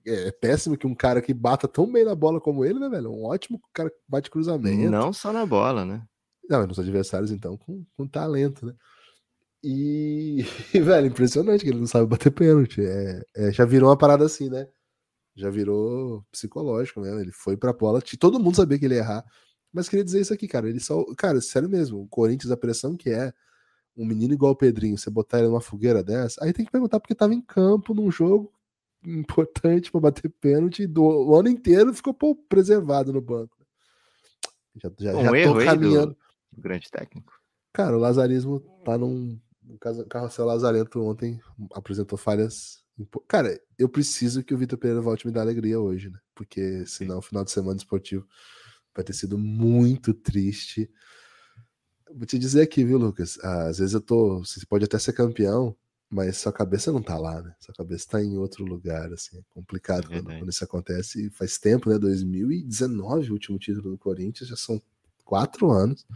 [0.06, 3.10] é péssimo que um cara que bata tão bem na bola como ele, né, velho?
[3.10, 4.90] Um ótimo cara que bate cruzamento.
[4.90, 6.02] Não só na bola, né?
[6.48, 8.74] Não, nos adversários, então, com, com talento, né?
[9.66, 10.42] E,
[10.78, 12.82] velho, impressionante que ele não sabe bater pênalti.
[12.84, 14.68] É, é, já virou uma parada assim, né?
[15.34, 17.18] Já virou psicológico mesmo.
[17.18, 19.24] Ele foi pra bola, todo mundo sabia que ele ia errar.
[19.72, 20.68] Mas queria dizer isso aqui, cara.
[20.68, 21.02] Ele só.
[21.16, 23.32] Cara, sério mesmo, o Corinthians, a pressão que é
[23.96, 27.00] um menino igual o Pedrinho, você botar ele numa fogueira dessa, aí tem que perguntar
[27.00, 28.52] porque tava em campo num jogo
[29.06, 33.56] importante para bater pênalti do o ano inteiro ficou pô, preservado no banco.
[34.82, 36.16] Já, já, um já erro caminhando.
[36.52, 37.32] do grande técnico.
[37.72, 41.40] Cara, o Lazarismo tá num o Carrossel Lazarento ontem
[41.72, 42.84] apresentou falhas.
[43.26, 46.18] Cara, eu preciso que o Vitor Pereira volte me dar alegria hoje, né?
[46.34, 48.26] Porque senão o final de semana esportivo
[48.94, 50.90] vai ter sido muito triste.
[52.14, 53.38] Vou te dizer aqui, viu, Lucas?
[53.42, 54.38] Às vezes eu tô.
[54.40, 55.76] Você pode até ser campeão,
[56.08, 57.54] mas sua cabeça não tá lá, né?
[57.58, 59.38] Sua cabeça tá em outro lugar, assim.
[59.38, 61.26] É complicado é quando, quando, isso acontece.
[61.26, 61.98] E faz tempo, né?
[61.98, 64.80] 2019, o último título do Corinthians, já são
[65.24, 66.06] quatro anos.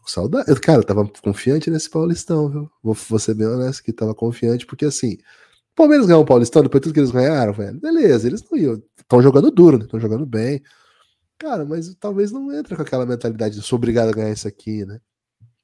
[0.00, 0.60] Tô com saudade.
[0.60, 2.70] Cara, eu tava confiante nesse Paulistão, viu?
[2.82, 5.14] Vou, vou ser bem honesto que tava confiante, porque assim,
[5.72, 7.78] o Palmeiras ganhou o Paulistão depois de tudo que eles ganharam, velho.
[7.78, 8.82] Beleza, eles não iam.
[8.98, 9.84] Estão jogando duro, né?
[9.84, 10.62] Estão jogando bem.
[11.38, 14.84] Cara, mas talvez não entre com aquela mentalidade de sou obrigado a ganhar isso aqui,
[14.84, 15.00] né?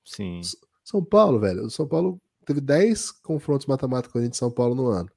[0.05, 0.41] Sim.
[0.85, 1.65] São Paulo, velho.
[1.65, 5.11] O São Paulo teve 10 confrontos matemáticos com a gente de São Paulo no ano.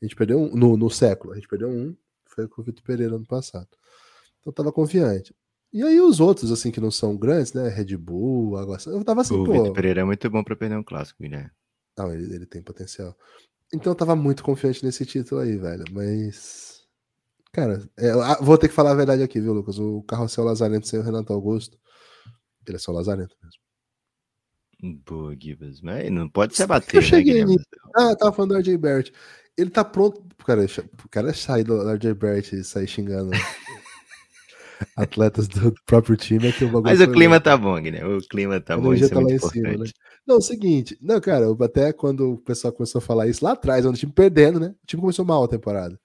[0.00, 1.32] A gente perdeu um, no, no século.
[1.32, 3.68] A gente perdeu um, foi com o Vitor Pereira ano passado.
[4.40, 5.34] Então tava confiante.
[5.72, 7.68] E aí os outros, assim, que não são grandes, né?
[7.68, 9.52] Red Bull, Água Eu tava assim, o pô.
[9.52, 11.50] Vitor Pereira é muito bom pra perder um clássico, Guilherme.
[11.96, 13.16] Não, ele, ele tem potencial.
[13.72, 15.84] Então eu tava muito confiante nesse título aí, velho.
[15.92, 16.86] Mas.
[17.52, 19.78] Cara, é, vou ter que falar a verdade aqui, viu, Lucas?
[19.78, 21.78] O Carrossel Lazarento sem o Renato Augusto.
[22.66, 25.02] Ele é só Lazarento mesmo.
[25.04, 25.80] Boa, Gibas.
[25.80, 27.56] Mas não pode se abater, eu né, cheguei né,
[27.96, 29.12] Ah, tava falando do RJ Barrett.
[29.56, 30.24] Ele tá pronto.
[30.46, 30.64] Cara,
[31.04, 33.30] o cara sair do RJ Barrett e sair xingando
[34.96, 36.84] atletas do, próprio time é que o bagulho.
[36.84, 37.44] Mas o clima louco.
[37.44, 38.14] tá bom, Guilherme.
[38.14, 38.94] O clima tá bom.
[38.94, 39.90] Já é tá é lá em cima, né?
[40.26, 43.52] Não, é o seguinte, não, cara, até quando o pessoal começou a falar isso lá
[43.52, 44.74] atrás, quando o time perdendo, né?
[44.82, 45.98] O time começou mal a temporada.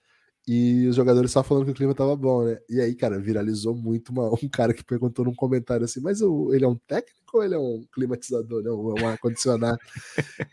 [0.47, 2.57] E os jogadores estavam falando que o clima tava bom, né?
[2.69, 6.53] E aí, cara, viralizou muito uma, um cara que perguntou num comentário assim: mas o,
[6.53, 8.62] ele é um técnico ou ele é um climatizador?
[8.62, 9.77] Não, é um ar-condicionado.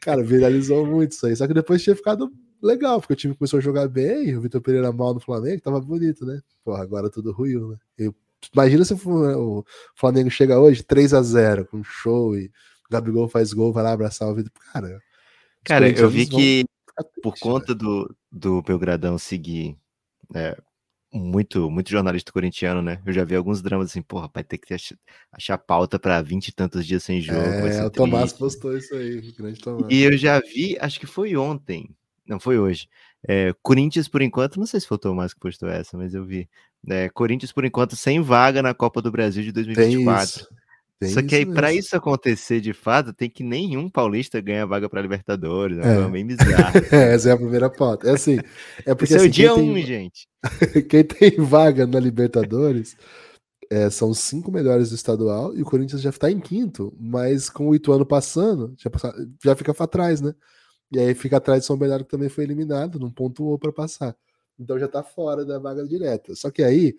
[0.01, 1.35] cara, viralizou muito isso aí.
[1.35, 2.31] Só que depois tinha ficado
[2.63, 5.81] legal, porque o time começou a jogar bem, o Vitor Pereira mal no Flamengo, tava
[5.81, 6.41] bonito, né?
[6.65, 7.77] Porra, agora tudo ruiu, né?
[7.97, 8.15] Eu,
[8.53, 13.53] imagina se o Flamengo chega hoje 3 a 0 com show e o Gabigol faz
[13.53, 14.53] gol, vai lá abraçar o Vitor.
[14.73, 15.01] Cara,
[15.65, 16.65] cara eu vi que
[17.23, 19.77] por conta do, do Belgradão seguir
[20.35, 20.57] é,
[21.13, 23.01] muito muito jornalista corintiano, né?
[23.05, 24.97] Eu já vi alguns dramas assim, porra, vai ter que achar,
[25.33, 27.41] achar pauta para vinte e tantos dias sem jogo.
[27.41, 29.87] É, o Tomás postou isso aí, grande Tomás.
[29.91, 31.95] E eu já vi, acho que foi ontem,
[32.31, 32.89] não, foi hoje.
[33.27, 36.49] É, Corinthians, por enquanto, não sei se o Tomás que postou essa, mas eu vi.
[36.89, 40.33] É, Corinthians, por enquanto, sem vaga na Copa do Brasil de 2024.
[40.33, 40.61] Tem isso.
[41.01, 44.87] Tem Só que aí, para isso acontecer de fato, tem que nenhum paulista ganhe vaga
[44.87, 45.79] para Libertadores.
[45.79, 46.79] É, é bem bizarro.
[46.93, 48.09] é, essa é a primeira pauta.
[48.09, 48.39] É assim.
[48.85, 50.29] É porque, Esse assim, é o dia 1, um, gente.
[50.89, 52.97] quem tem vaga na Libertadores
[53.71, 57.49] é, são os cinco melhores do estadual e o Corinthians já está em quinto, mas
[57.49, 58.91] com o Ituano passando, já,
[59.43, 60.35] já fica para trás, né?
[60.93, 64.17] E aí fica atrás de São Bernardo que também foi eliminado, não pontuou para passar.
[64.59, 66.35] Então já está fora da vaga direta.
[66.35, 66.97] Só que aí,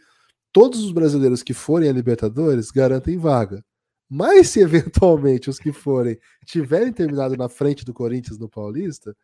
[0.52, 3.64] todos os brasileiros que forem a Libertadores garantem vaga.
[4.10, 9.16] Mas se eventualmente os que forem tiverem terminado na frente do Corinthians no Paulista,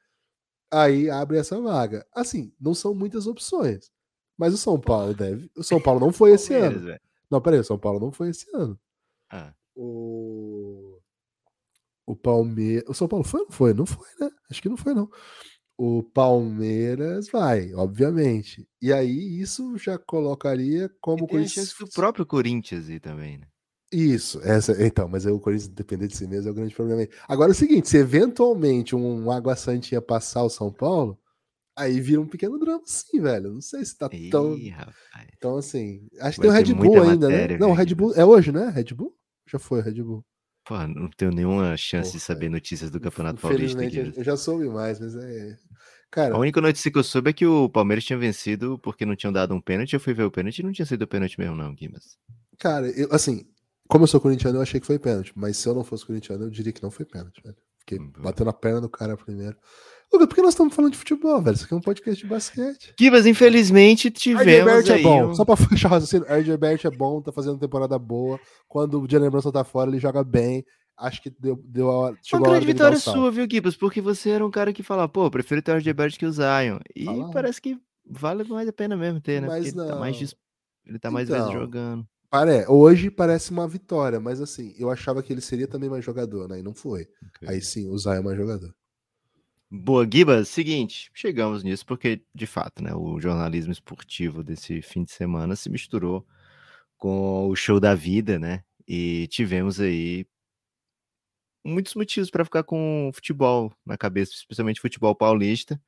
[0.71, 2.05] aí abre essa vaga.
[2.13, 3.89] Assim, não são muitas opções.
[4.37, 5.49] Mas o São Paulo deve.
[5.55, 6.97] O São Paulo não foi esse ano.
[7.29, 8.79] Não, peraí, o São Paulo não foi esse ano.
[9.29, 9.53] Ah.
[9.75, 10.86] O
[12.07, 12.85] o Palmeiras.
[12.87, 13.73] O São Paulo foi não foi?
[13.73, 14.29] Não foi, né?
[14.49, 15.09] Acho que não foi, não.
[15.77, 18.67] O Palmeiras vai, obviamente.
[18.81, 21.25] E aí isso já colocaria como.
[21.25, 23.45] E tem a chance do próprio Corinthians ir também, né?
[23.91, 27.01] Isso, essa, então, mas aí o Corinthians depender de si mesmo é o grande problema
[27.01, 27.09] aí.
[27.27, 31.17] Agora é o seguinte: se eventualmente um Água Santinha passar o São Paulo,
[31.75, 33.53] aí vira um pequeno drama, sim, velho.
[33.53, 34.57] Não sei se tá Ih, tão.
[34.71, 34.95] Rapaz.
[35.37, 37.35] Então, assim, acho que tem o Red Bull ainda, né?
[37.35, 37.65] matéria, né?
[37.65, 38.13] Não, o Red Bull.
[38.15, 38.69] É hoje, né?
[38.69, 39.15] Red Bull?
[39.49, 40.25] Já foi, Red Bull.
[40.67, 43.81] Pô, não tenho nenhuma chance Porra, de saber notícias do Campeonato Paulista.
[43.83, 45.57] Eu já soube mais, mas é.
[46.11, 49.15] Cara, a única notícia que eu soube é que o Palmeiras tinha vencido porque não
[49.15, 49.93] tinham dado um pênalti.
[49.93, 52.17] Eu fui ver o pênalti e não tinha sido pênalti mesmo, não, Guimas.
[52.59, 53.45] Cara, eu, assim,
[53.87, 55.31] como eu sou corintiano, eu achei que foi pênalti.
[55.35, 57.55] Mas se eu não fosse corintiano, eu diria que não foi pênalti, velho.
[57.79, 58.11] Porque uhum.
[58.21, 59.55] bateu na perna do cara primeiro.
[60.11, 61.55] Lucas, por que nós estamos falando de futebol, velho?
[61.55, 62.93] Isso aqui é um podcast de basquete.
[62.97, 64.99] Kivas, infelizmente, tivemos RJ aí...
[64.99, 65.29] é bom.
[65.29, 65.35] Um...
[65.35, 68.39] Só pra fechar o raciocínio, RJ Barrett é bom, tá fazendo temporada boa.
[68.67, 70.65] Quando o Jalen Brunson tá fora, ele joga bem.
[70.97, 73.75] Acho que deu, deu a, Uma grande vitória sua, viu, Gibbs?
[73.75, 76.31] Porque você era um cara que falava, pô, prefiro ter o RJ Barrett que o
[76.31, 76.79] Zion.
[76.95, 77.31] E Fala.
[77.31, 77.77] parece que
[78.09, 79.47] vale mais a pena mesmo ter, né?
[79.47, 79.83] Mas Porque não.
[79.83, 80.35] Ele tá mais,
[80.85, 82.07] ele tá mais então, vezes jogando.
[82.29, 82.65] Pare...
[82.67, 86.59] Hoje parece uma vitória, mas assim, eu achava que ele seria também mais jogador, né?
[86.59, 87.07] E não foi.
[87.35, 87.47] Okay.
[87.47, 88.73] Aí sim, o Zion é mais jogador.
[89.69, 90.47] Boa, Gibas.
[90.47, 95.69] Seguinte, chegamos nisso porque, de fato, né, o jornalismo esportivo desse fim de semana se
[95.69, 96.25] misturou
[96.97, 98.63] com o show da vida, né?
[98.87, 100.25] E tivemos aí
[101.63, 105.79] muitos motivos para ficar com futebol na cabeça, especialmente futebol paulista,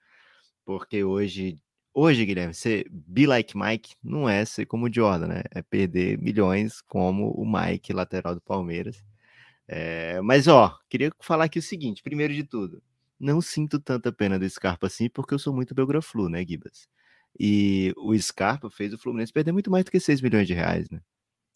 [0.65, 1.57] porque hoje,
[1.93, 5.43] hoje, Guilherme, ser be like Mike não é ser como o Jordan, né?
[5.51, 9.03] É perder milhões como o Mike, lateral do Palmeiras.
[9.67, 12.81] É, mas, ó, queria falar aqui o seguinte: primeiro de tudo,
[13.19, 16.87] não sinto tanta pena do Scarpa assim, porque eu sou muito Belgraflu, né, Gibas?
[17.39, 20.89] E o Scarpa fez o Fluminense perder muito mais do que 6 milhões de reais,
[20.89, 21.01] né?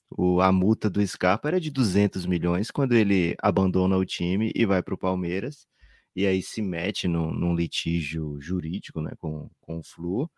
[0.09, 4.65] O, a multa do Scarpa era de 200 milhões quando ele abandona o time e
[4.65, 5.67] vai para o Palmeiras.
[6.15, 10.29] E aí se mete num, num, litígio jurídico né, com, com o Flu.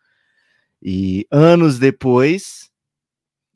[0.81, 2.69] E anos depois,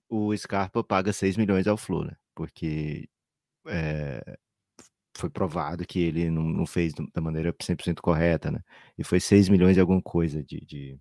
[0.10, 2.16] o Scarpa paga 6 milhões ao Flu, né?
[2.36, 3.10] Porque
[3.68, 4.38] é,
[5.20, 8.64] foi provado que ele não, não, fez da maneira 100% correta, né?
[8.98, 11.00] E foi 6 milhões e alguma coisa de, de...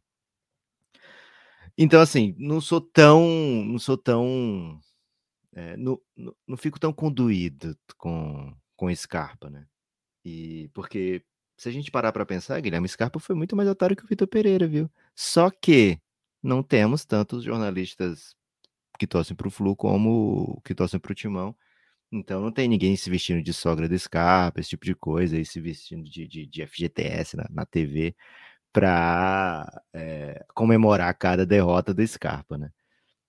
[1.76, 3.22] Então, assim, não sou tão.
[3.64, 4.81] Não sou tão.
[5.54, 9.66] É, não, não, não, fico tão conduído com, com Scarpa, né?
[10.24, 11.22] E porque
[11.57, 14.28] se a gente parar para pensar, Guilherme Scarpa foi muito mais otário que o Vitor
[14.28, 14.90] Pereira, viu?
[15.14, 16.00] Só que
[16.42, 18.37] não temos tantos jornalistas
[18.98, 21.57] que torcem para o Flu como que torcem para o Timão.
[22.10, 25.44] Então não tem ninguém se vestindo de sogra do Scarpa, esse tipo de coisa, e
[25.44, 28.14] se vestindo de, de, de FGTS na, na TV
[28.72, 32.70] para é, comemorar cada derrota do Scarpa, né?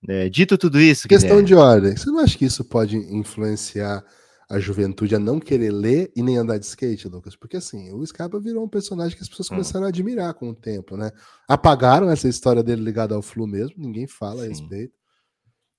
[0.08, 1.98] É, dito tudo isso, questão Guilherme, de ordem.
[1.98, 4.04] Você não acha que isso pode influenciar
[4.50, 7.36] a juventude a não querer ler e nem andar de skate, Lucas?
[7.36, 9.56] Porque assim, o Scarpa virou um personagem que as pessoas hum.
[9.56, 11.12] começaram a admirar com o tempo, né?
[11.48, 14.46] Apagaram essa história dele ligada ao Flu mesmo, ninguém fala Sim.
[14.46, 14.99] a respeito.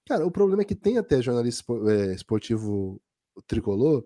[0.07, 3.01] Cara, o problema é que tem até jornalista é, esportivo
[3.47, 4.05] tricolor,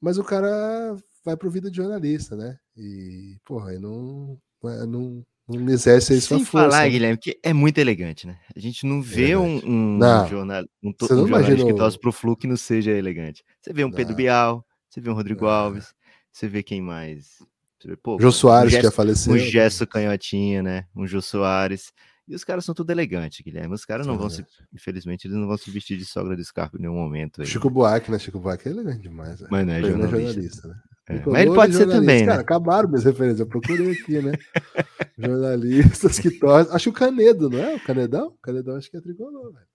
[0.00, 2.58] mas o cara vai pro vida de jornalista, né?
[2.76, 6.70] E, porra, aí não, não, não exerce isso Sem força.
[6.70, 8.38] falar, Guilherme, que é muito elegante, né?
[8.54, 11.66] A gente não vê é um, um, não, jornal, um, um jornalista imaginou...
[11.66, 13.44] que torce pro Flu que não seja elegante.
[13.60, 13.96] Você vê um não.
[13.96, 15.50] Pedro Bial, você vê um Rodrigo não.
[15.50, 15.94] Alves,
[16.32, 17.38] você vê quem mais?
[17.78, 19.32] Você vê, pô, Jô Soares, um gesto, que ia falecer.
[19.32, 20.86] Um Gesso Canhotinha, né?
[20.94, 21.92] Um Jô Soares.
[22.28, 23.74] E os caras são tudo elegantes, Guilherme.
[23.74, 26.76] Os caras não vão se, infelizmente, eles não vão se vestir de sogra de Scarpa
[26.76, 27.40] em nenhum momento.
[27.40, 27.46] Aí.
[27.46, 28.18] Chico Buarque, né?
[28.18, 29.40] Chico Buarque é elegante demais.
[29.40, 29.48] Né?
[29.50, 30.16] Mas não é jornalista.
[30.16, 30.74] É jornalista né?
[31.08, 32.26] É, mas ele pode ser também, né?
[32.26, 33.38] Cara, acabaram minhas referências.
[33.38, 34.32] Eu procurei aqui, né?
[35.16, 36.74] Jornalistas que torcem.
[36.74, 37.76] Acho o Canedo, não é?
[37.76, 38.26] O Canedão?
[38.26, 39.66] O Canedão acho que é tricolor, velho.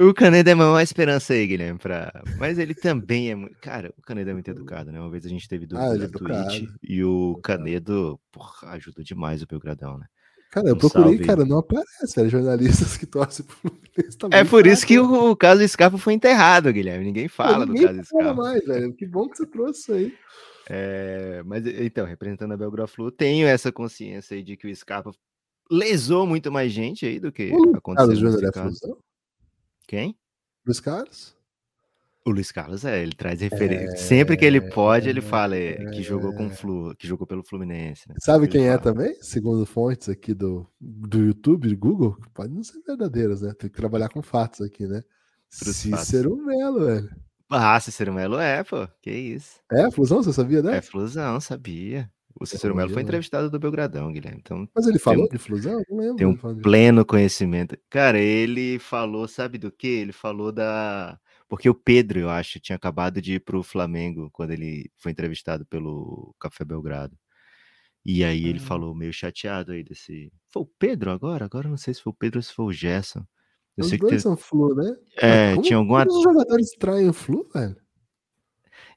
[0.00, 1.78] O Canedo é a maior esperança aí, Guilherme.
[1.78, 2.10] Pra...
[2.38, 3.56] Mas ele também é muito.
[3.60, 4.98] Cara, o Canedo é muito educado, né?
[4.98, 9.04] Uma vez a gente teve dúvida ah, na é Twitch e o Canedo porra, ajudou
[9.04, 10.06] demais o Belgradão, né?
[10.50, 11.24] Cara, eu um procurei, salve.
[11.24, 14.18] cara, não aparece, velho, jornalistas que torcem pro Fluminense.
[14.18, 17.04] Tá é por isso que o, o caso Scarpa foi enterrado, Guilherme.
[17.04, 18.34] Ninguém fala ninguém do caso Scarpa.
[18.34, 18.92] mais, velho.
[18.92, 20.14] Que bom que você trouxe isso aí.
[20.68, 25.12] É, mas então, representando a Belgraflu, tenho essa consciência aí de que o Scarpa
[25.70, 28.80] lesou muito mais gente aí do que o aconteceu Carlos.
[29.86, 30.16] Quem?
[30.66, 31.36] Luiz Carlos?
[32.24, 33.94] O Luiz Carlos é, ele traz referência.
[33.94, 33.96] É...
[33.96, 35.84] Sempre que ele pode, ele fala é...
[35.86, 38.08] que jogou com o Flu, que jogou pelo Fluminense.
[38.08, 38.14] Né?
[38.18, 39.14] Sabe quem é também?
[39.22, 43.54] Segundo fontes aqui do, do YouTube, do Google, pode não ser verdadeiras, né?
[43.58, 45.02] Tem que trabalhar com fatos aqui, né?
[45.48, 47.10] Cícero Melo, velho.
[47.48, 48.86] Ah, Cícero Melo é, pô.
[49.02, 49.58] Que isso.
[49.72, 50.76] É, Flusão, você sabia, né?
[50.76, 52.10] É, Flusão, sabia.
[52.38, 54.40] O Cícero Melo foi entrevistado do Belgradão, Guilherme.
[54.40, 55.82] Então, Mas ele falou de Flusão?
[55.90, 56.16] Não lembro.
[56.16, 57.76] Tem um pleno conhecimento.
[57.90, 59.88] Cara, ele falou, sabe do que?
[59.88, 61.18] Ele falou da.
[61.50, 65.66] Porque o Pedro, eu acho, tinha acabado de ir pro Flamengo quando ele foi entrevistado
[65.66, 67.18] pelo Café Belgrado.
[68.06, 68.62] E aí ele hum.
[68.62, 70.32] falou meio chateado aí desse.
[70.48, 71.44] Foi o Pedro agora?
[71.44, 73.26] Agora não sei se foi o Pedro ou se foi o Gerson.
[73.76, 74.96] Eu Os dois são flu, né?
[75.16, 76.06] É, tinha alguma.
[76.06, 77.76] Os jogadores traem o flu, velho?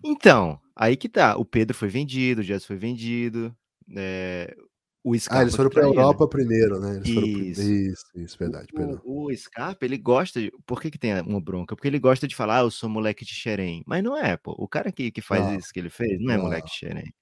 [0.03, 1.35] Então, aí que tá.
[1.35, 3.55] O Pedro foi vendido, o Jess foi vendido.
[3.97, 4.55] É,
[5.03, 5.39] o Scarpa.
[5.39, 7.01] Ah, eles foram para a Europa primeiro, né?
[7.03, 7.61] Eles isso.
[7.61, 7.75] Foram...
[7.75, 8.67] isso, isso, verdade.
[9.03, 10.39] O, o, Scarpa, ele gosta.
[10.39, 10.51] De...
[10.65, 11.75] Por que, que tem uma bronca?
[11.75, 13.83] Porque ele gosta de falar, ah, eu sou moleque de Xerém.
[13.85, 14.55] Mas não é, pô.
[14.57, 15.57] O cara que, que faz não.
[15.57, 16.43] isso que ele fez não é não.
[16.45, 17.13] moleque de Xerém.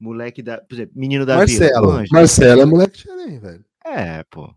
[0.00, 0.58] Moleque da.
[0.58, 1.90] Por exemplo, menino da Marcelo.
[1.92, 2.04] Vila.
[2.10, 3.64] Marcelo é moleque de Xerém, velho.
[3.84, 4.54] É, pô.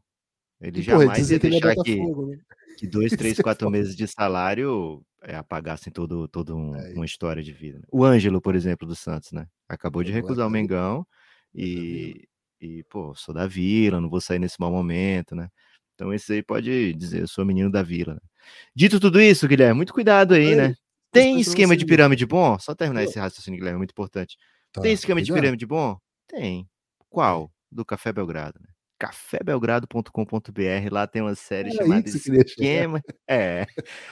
[0.61, 1.95] Ele e, jamais pô, ia deixar que.
[1.97, 2.37] Né?
[2.77, 7.43] que dois, três, quatro meses de salário é, apagassem todo, todo um, é uma história
[7.43, 7.79] de vida.
[7.79, 7.85] Né?
[7.91, 9.47] O Ângelo, por exemplo, do Santos, né?
[9.67, 11.05] Acabou de recusar o Mengão
[11.53, 12.28] e,
[12.61, 15.49] e, pô, sou da Vila, não vou sair nesse mau momento, né?
[15.95, 18.13] Então esse aí pode dizer, eu sou menino da Vila.
[18.13, 18.19] Né?
[18.75, 20.75] Dito tudo isso, Guilherme, muito cuidado aí, né?
[21.11, 22.57] Tem esquema de pirâmide bom?
[22.59, 24.37] Só terminar esse raciocínio, Guilherme, é muito importante.
[24.71, 25.97] Tá, Tem esquema de pirâmide bom?
[26.27, 26.67] Tem.
[27.09, 27.51] Qual?
[27.71, 28.69] Do Café Belgrado, né?
[28.99, 30.91] cafébelgrado.com.br.
[30.91, 33.01] Lá tem uma série chamada Esquema.
[33.27, 33.65] É,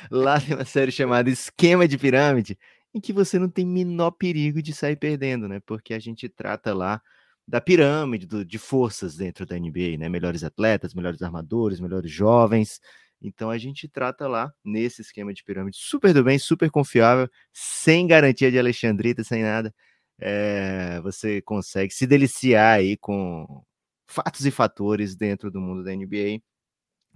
[0.10, 2.58] lá tem uma série chamada Esquema de Pirâmide,
[2.94, 5.60] em que você não tem menor perigo de sair perdendo, né?
[5.66, 7.02] Porque a gente trata lá
[7.48, 10.10] da pirâmide do, de forças dentro da NBA, né?
[10.10, 12.82] Melhores atletas, melhores armadores, melhores jovens.
[13.22, 18.06] Então a gente trata lá nesse esquema de pirâmide super do bem, super confiável, sem
[18.06, 19.74] garantia de Alexandrita, sem nada.
[20.20, 23.64] É, você consegue se deliciar aí com
[24.08, 26.42] fatos e fatores dentro do mundo da NBA.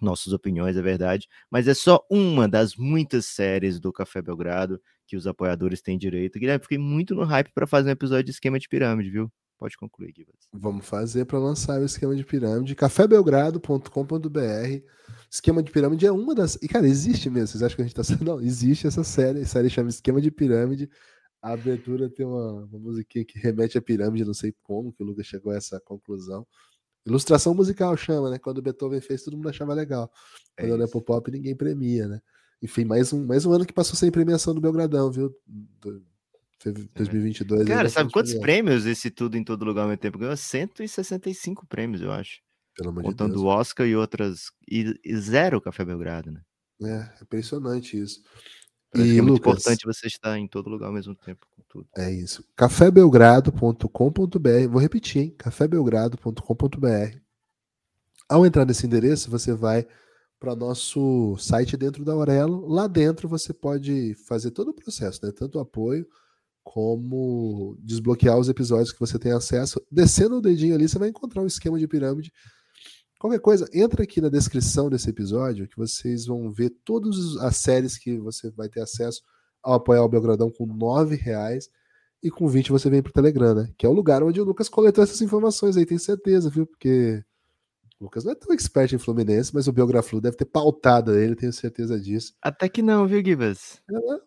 [0.01, 5.15] Nossas opiniões, é verdade, mas é só uma das muitas séries do Café Belgrado que
[5.15, 6.39] os apoiadores têm direito.
[6.39, 9.31] Guilherme, fiquei muito no hype para fazer um episódio de esquema de pirâmide, viu?
[9.61, 10.39] Pode concluir, Guilherme.
[10.51, 12.73] Vamos fazer para lançar o esquema de pirâmide.
[12.73, 14.87] cafébelgrado.com.br.
[15.29, 16.55] Esquema de pirâmide é uma das.
[16.63, 17.49] E, cara, existe mesmo.
[17.49, 18.25] Vocês acham que a gente tá sendo.
[18.25, 19.41] Não, existe essa série.
[19.41, 20.89] A série chama Esquema de Pirâmide.
[21.39, 25.05] A abertura tem uma, uma musiquinha que remete à pirâmide, não sei como que o
[25.05, 26.43] Lucas chegou a essa conclusão.
[27.05, 28.39] Ilustração musical chama, né?
[28.39, 30.11] Quando Beethoven fez, todo mundo achava legal.
[30.57, 32.19] É Quando é Nepo Pop, ninguém premia, né?
[32.63, 35.31] Enfim, mais um, mais um ano que passou sem premiação do Belgradão, viu?
[35.45, 36.03] Do,
[36.69, 37.67] 2022.
[37.67, 40.19] Cara, sabe quantos prêmios esse tudo em todo lugar ao mesmo tempo?
[40.19, 42.41] Ganhou 165 prêmios, eu acho.
[42.75, 44.51] Pelo amor Contando o Oscar e outras.
[44.69, 46.41] E, e, zero Café Belgrado, né?
[46.83, 48.21] É, impressionante isso.
[48.95, 51.87] e, é muito Lucas, importante você estar em todo lugar ao mesmo tempo tudo.
[51.97, 52.43] É isso.
[52.55, 54.67] cafébelgrado.com.br.
[54.69, 55.35] Vou repetir, hein?
[55.37, 57.17] cafébelgrado.com.br.
[58.27, 59.87] Ao entrar nesse endereço, você vai
[60.39, 62.67] para nosso site dentro da Aurelo.
[62.67, 65.31] Lá dentro você pode fazer todo o processo, né?
[65.31, 66.05] Tanto o apoio
[66.63, 69.81] como desbloquear os episódios que você tem acesso.
[69.91, 72.31] Descendo o dedinho ali, você vai encontrar um esquema de pirâmide.
[73.19, 77.97] Qualquer coisa, entra aqui na descrição desse episódio que vocês vão ver todas as séries
[77.97, 79.21] que você vai ter acesso
[79.61, 81.69] ao apoiar o Belgradão com R$ reais
[82.23, 83.69] e com 20 você vem pro Telegram, né?
[83.77, 86.65] Que é o lugar onde o Lucas coletou essas informações aí, tenho certeza, viu?
[86.65, 87.23] Porque
[87.99, 91.35] o Lucas não é tão expert em Fluminense, mas o Biograflu deve ter pautado ele,
[91.35, 92.33] tenho certeza disso.
[92.41, 93.81] Até que não, viu, Gibas?
[93.87, 94.21] É,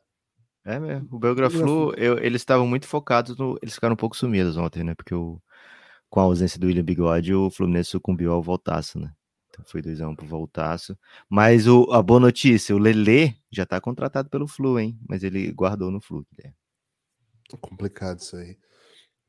[0.64, 1.08] É mesmo.
[1.10, 3.58] O Belgraflu, eu, eles estavam muito focados no.
[3.60, 4.94] Eles ficaram um pouco sumidos ontem, né?
[4.94, 5.40] Porque o,
[6.08, 9.12] com a ausência do William Bigode, o Fluminense sucumbiu ao Voltaço, né?
[9.50, 10.98] Então foi 2x1 um pro Voltaço.
[11.28, 14.98] Mas o, a boa notícia, o Lelê já tá contratado pelo Flu, hein?
[15.08, 16.26] Mas ele guardou no Flu.
[16.32, 16.56] Guilherme.
[17.60, 18.56] complicado isso aí.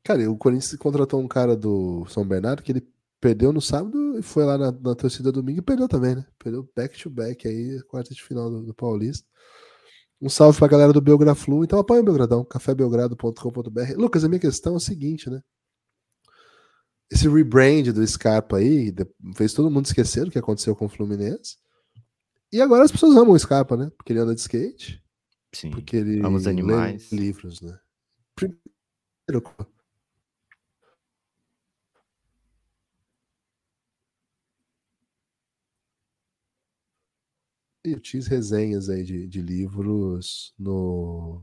[0.02, 2.88] Cara, e o Corinthians contratou um cara do São Bernardo que ele
[3.20, 6.26] perdeu no sábado e foi lá na, na torcida domingo e perdeu também, né?
[6.38, 9.26] Perdeu back to back aí, quarta de final do, do Paulista.
[10.20, 11.64] Um salve pra galera do Belgraflu.
[11.64, 13.94] Então apoia o Belgradão, cafébelgrado.com.br.
[13.96, 15.40] Lucas, a minha questão é o seguinte, né?
[17.10, 18.92] Esse rebrand do Scarpa aí
[19.36, 21.56] fez todo mundo esquecer o que aconteceu com o Fluminense.
[22.52, 23.90] E agora as pessoas amam o Scarpa, né?
[23.96, 25.02] Porque ele anda de skate,
[25.52, 25.70] Sim.
[25.70, 27.12] porque ele Ama os animais.
[27.12, 27.78] livros, né?
[28.34, 29.54] Primeiro,
[37.92, 41.42] eu fiz resenhas aí de, de livros no,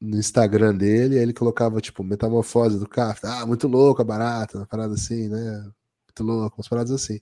[0.00, 3.28] no Instagram dele, aí ele colocava, tipo, Metamorfose do Kafka.
[3.40, 5.62] Ah, muito louco, barata, uma parada assim, né?
[6.08, 7.20] Muito louco, umas paradas assim.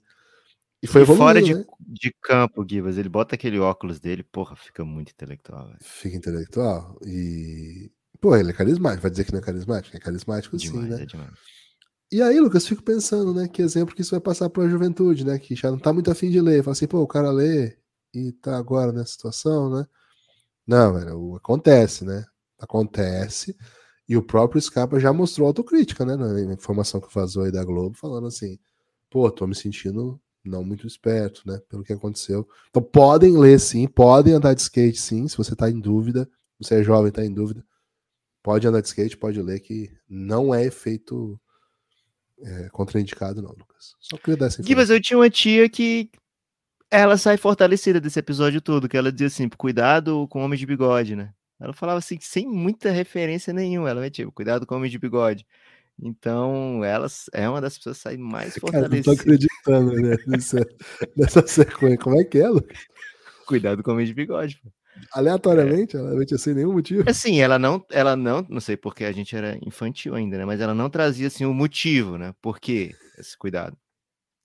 [0.83, 1.65] E foi E fora de, né?
[1.81, 5.79] de campo, Gibas, ele bota aquele óculos dele, porra, fica muito intelectual, velho.
[5.83, 6.99] Fica intelectual.
[7.05, 7.91] E.
[8.21, 9.03] Pô, ele é carismático.
[9.03, 9.97] Vai dizer que não é carismático?
[9.97, 11.03] É carismático sim, Demais, né?
[11.03, 11.58] é demais.
[12.11, 13.49] E aí, Lucas, fico pensando, né?
[13.49, 15.39] Que exemplo que isso vai passar para a juventude, né?
[15.39, 16.63] Que já não tá muito afim de ler.
[16.63, 17.77] Fala assim, pô, o cara lê
[18.15, 19.87] e tá agora nessa situação, né?
[20.67, 22.25] Não, velho, acontece, né?
[22.59, 23.57] Acontece.
[24.09, 26.17] E o próprio Scarpa já mostrou autocrítica, né?
[26.17, 28.59] Na informação que vazou aí da Globo, falando assim,
[29.11, 31.61] pô, tô me sentindo não muito esperto, né?
[31.69, 32.49] Pelo que aconteceu.
[32.71, 36.77] Então podem ler sim, podem andar de skate sim, se você tá em dúvida, você
[36.77, 37.63] é jovem, tá em dúvida,
[38.43, 41.39] pode andar de skate, pode ler que não é efeito
[42.43, 43.95] é, contraindicado, não, Lucas.
[44.01, 46.11] Só queria dar essa Gibas, eu tinha uma tia que
[46.91, 51.15] ela sai fortalecida desse episódio todo, que ela dizia assim, cuidado com homem de bigode,
[51.17, 51.33] né?
[51.61, 55.47] Ela falava assim, sem muita referência nenhuma, ela metia, cuidado com o homem de bigode.
[56.01, 59.21] Então, ela é uma das pessoas que sai mais Cara, não tô fortalecidas.
[59.21, 60.67] acreditando né, nessa,
[61.17, 61.99] nessa sequência.
[61.99, 62.79] Como é que é, Lucas?
[63.47, 64.61] Cuidado com o homem de bigode.
[64.63, 64.71] pô.
[65.13, 67.05] Aleatoriamente, ela metia sem nenhum motivo.
[67.09, 70.45] Assim, ela não, ela não, não sei porque a gente era infantil ainda, né?
[70.45, 72.35] Mas ela não trazia assim o motivo, né?
[72.43, 73.77] Por que esse cuidado?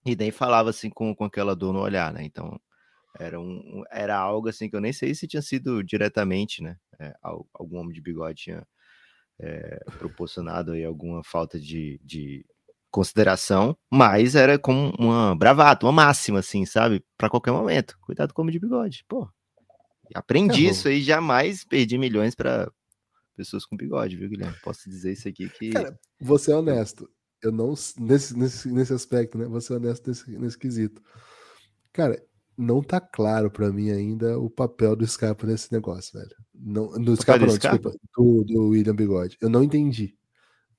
[0.05, 2.23] E nem falava assim com, com aquela dor no olhar, né?
[2.23, 2.59] Então
[3.19, 3.45] era um,
[3.81, 6.77] um- era algo assim que eu nem sei se tinha sido diretamente, né?
[6.99, 8.67] É, al- algum homem de bigode tinha
[9.41, 12.45] é, proporcionado aí alguma falta de, de
[12.91, 17.03] consideração, mas era como uma bravata, uma máxima, assim, sabe?
[17.17, 17.97] Para qualquer momento.
[18.01, 19.29] Cuidado com o homem de bigode, pô.
[20.13, 22.71] Aprendi É, isso aí, jamais perdi milhões para
[23.35, 24.55] pessoas com bigode, viu, Guilherme?
[24.63, 25.71] Posso dizer isso aqui que.
[25.71, 27.09] Cara, Vou ser honesto.
[27.41, 27.73] Eu não.
[27.99, 29.45] Nesse, nesse, nesse aspecto, né?
[29.45, 31.01] Vou ser honesto nesse, nesse quesito.
[31.91, 32.23] Cara,
[32.57, 36.35] não tá claro pra mim ainda o papel do Scarpa nesse negócio, velho.
[36.53, 37.89] Não, do Scarpa, do não, Scarpa?
[37.89, 38.07] desculpa.
[38.15, 39.37] Do, do William Bigode.
[39.41, 40.15] Eu não entendi.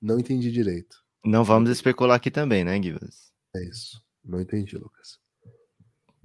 [0.01, 1.03] Não entendi direito.
[1.23, 3.31] Não vamos especular aqui também, né, Givas?
[3.55, 4.01] É isso.
[4.23, 5.19] Não entendi, Lucas.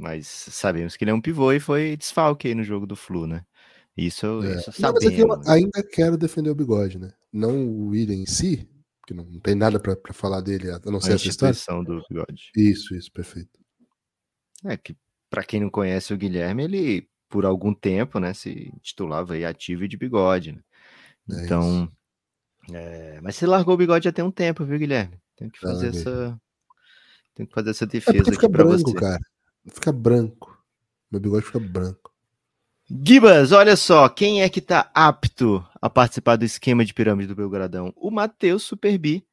[0.00, 3.26] Mas sabemos que ele é um pivô e foi desfalque aí no jogo do Flu,
[3.26, 3.44] né?
[3.96, 4.56] Isso, É.
[4.56, 5.46] isso Não, mas aqui eu sabemos.
[5.46, 7.12] ainda quero defender o bigode, né?
[7.32, 8.66] Não o William em si,
[9.00, 11.54] porque não, não tem nada pra pra falar dele, a não ser A essa história.
[11.84, 12.50] do bigode.
[12.56, 13.50] Isso, isso, perfeito.
[14.64, 14.96] É que,
[15.28, 19.84] para quem não conhece o Guilherme, ele, por algum tempo, né, se titulava aí ativo
[19.84, 20.62] e de bigode, né?
[21.30, 21.90] É Então.
[22.72, 25.18] é, mas você largou o bigode já tem um tempo, viu, Guilherme?
[25.36, 26.01] Tem que fazer Larguei.
[26.03, 26.40] essa.
[27.34, 28.94] Tem que fazer essa É defesa porque aqui pra branco, você.
[28.94, 29.20] cara.
[29.68, 30.58] Fica branco.
[31.11, 32.11] Meu bigode fica branco.
[32.88, 37.36] Gibas, olha só, quem é que tá apto a participar do esquema de pirâmide do
[37.36, 37.92] Belgradão?
[37.96, 39.24] O Matheus Superbi.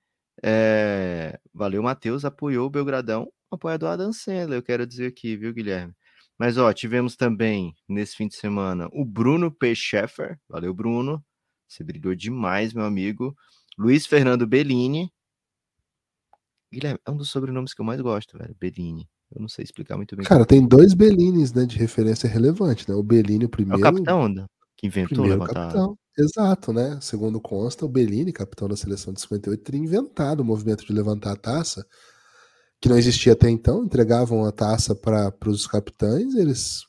[0.44, 5.96] É, Valeu, Matheus, apoiou o Belgradão, apoiador Adam Sandler, eu quero dizer aqui, viu, Guilherme?
[6.38, 9.74] Mas, ó, tivemos também, nesse fim de semana, o Bruno P.
[9.74, 10.40] Scheffer.
[10.48, 11.26] Valeu, Bruno.
[11.68, 13.36] Você brilhou demais, meu amigo.
[13.78, 15.12] Luiz Fernando Bellini.
[16.72, 19.10] Guilherme, é um dos sobrenomes que eu mais gosto, velho, Bellini.
[19.34, 20.26] Eu não sei explicar muito bem.
[20.26, 22.96] Cara, tem dois Bellines, né, de referência relevante, né?
[22.96, 23.80] O Bellini, o é primeiro.
[23.80, 25.68] o capitão né, que inventou primeiro levantar...
[25.68, 25.98] capitão.
[26.18, 26.98] Exato, né?
[27.02, 31.34] Segundo consta, o Bellini, capitão da seleção de 58, teria inventado o movimento de levantar
[31.34, 31.86] a taça
[32.80, 36.86] que não existia até então, entregavam a taça para os capitães, eles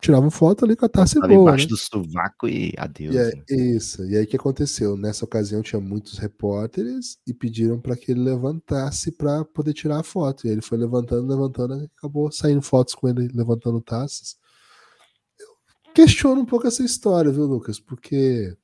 [0.00, 1.32] tiravam foto ali com a taça boa.
[1.32, 1.68] embaixo Né?
[1.68, 3.14] do sovaco e adeus.
[3.14, 3.42] E é, né?
[3.48, 4.04] isso.
[4.04, 4.96] E aí o que aconteceu?
[4.96, 10.04] Nessa ocasião tinha muitos repórteres e pediram para que ele levantasse para poder tirar a
[10.04, 10.46] foto.
[10.46, 14.36] E aí ele foi levantando, levantando, e acabou saindo fotos com ele levantando taças.
[15.38, 17.80] Eu questiono um pouco essa história, viu, Lucas?
[17.80, 18.56] Porque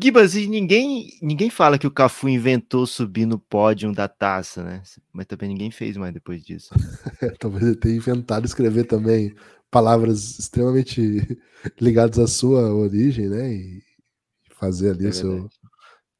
[0.00, 4.82] Gibas, e ninguém, ninguém fala que o Cafu inventou subir no pódio da taça, né?
[5.12, 6.72] Mas também ninguém fez mais depois disso.
[7.40, 9.34] talvez ele tenha inventado escrever também
[9.70, 11.00] palavras extremamente
[11.80, 13.52] ligadas à sua origem, né?
[13.52, 13.82] E
[14.50, 15.50] fazer ali É o seu.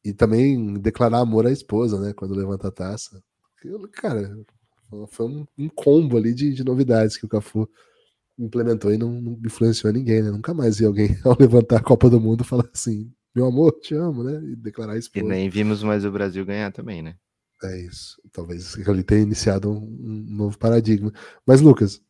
[0.05, 2.13] E também declarar amor à esposa, né?
[2.15, 3.23] Quando levanta a taça.
[3.65, 4.37] Eu, Cara,
[5.11, 7.69] foi um, um combo ali de, de novidades que o Cafu
[8.39, 10.31] implementou e não, não influenciou ninguém, né?
[10.31, 13.95] Nunca mais vi alguém, ao levantar a Copa do Mundo, falar assim: meu amor, te
[13.95, 14.43] amo, né?
[14.45, 15.23] E declarar a E esposa.
[15.23, 17.17] nem vimos mais o Brasil ganhar também, né?
[17.63, 18.21] É isso.
[18.33, 21.13] Talvez ele tenha iniciado um, um novo paradigma.
[21.47, 22.01] Mas, Lucas,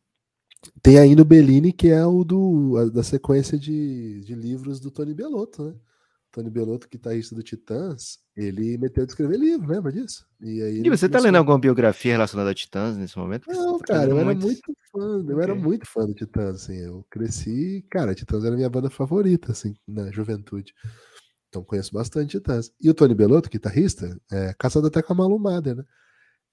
[0.81, 4.91] tem ainda o Bellini, que é o do, a- da sequência de, de livros do
[4.91, 5.75] Tony Bellotto, né?
[6.31, 10.25] Tony Bellotto, guitarrista do Titãs, ele meteu de escrever livro, lembra disso?
[10.41, 13.47] E aí E você tá lendo alguma biografia relacionada a Titãs nesse momento?
[13.47, 15.63] Porque Não, tá cara, eu era muito fã, eu era Ok.
[15.63, 20.11] muito fã do Titãs, assim, eu cresci, cara, Titãs era minha banda favorita, assim, na
[20.11, 20.73] juventude.
[21.49, 22.71] Então conheço bastante Titãs.
[22.81, 25.85] E o Tony Bellotto, guitarrista, é casado até com a Malu Mader, né?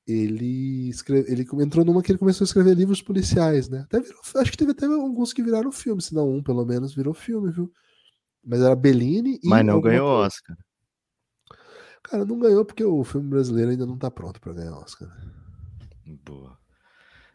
[0.08, 3.80] Ele, escreve, ele entrou numa que ele começou a escrever livros policiais, né?
[3.80, 6.94] Até virou, acho que teve até alguns que viraram filme, se não um, pelo menos,
[6.94, 7.70] virou filme, viu?
[8.42, 10.56] Mas era Bellini e Mas não ganhou coisa- Oscar.
[12.02, 15.08] Cara, não ganhou porque o filme brasileiro ainda não tá pronto pra ganhar Oscar.
[16.24, 16.56] Boa.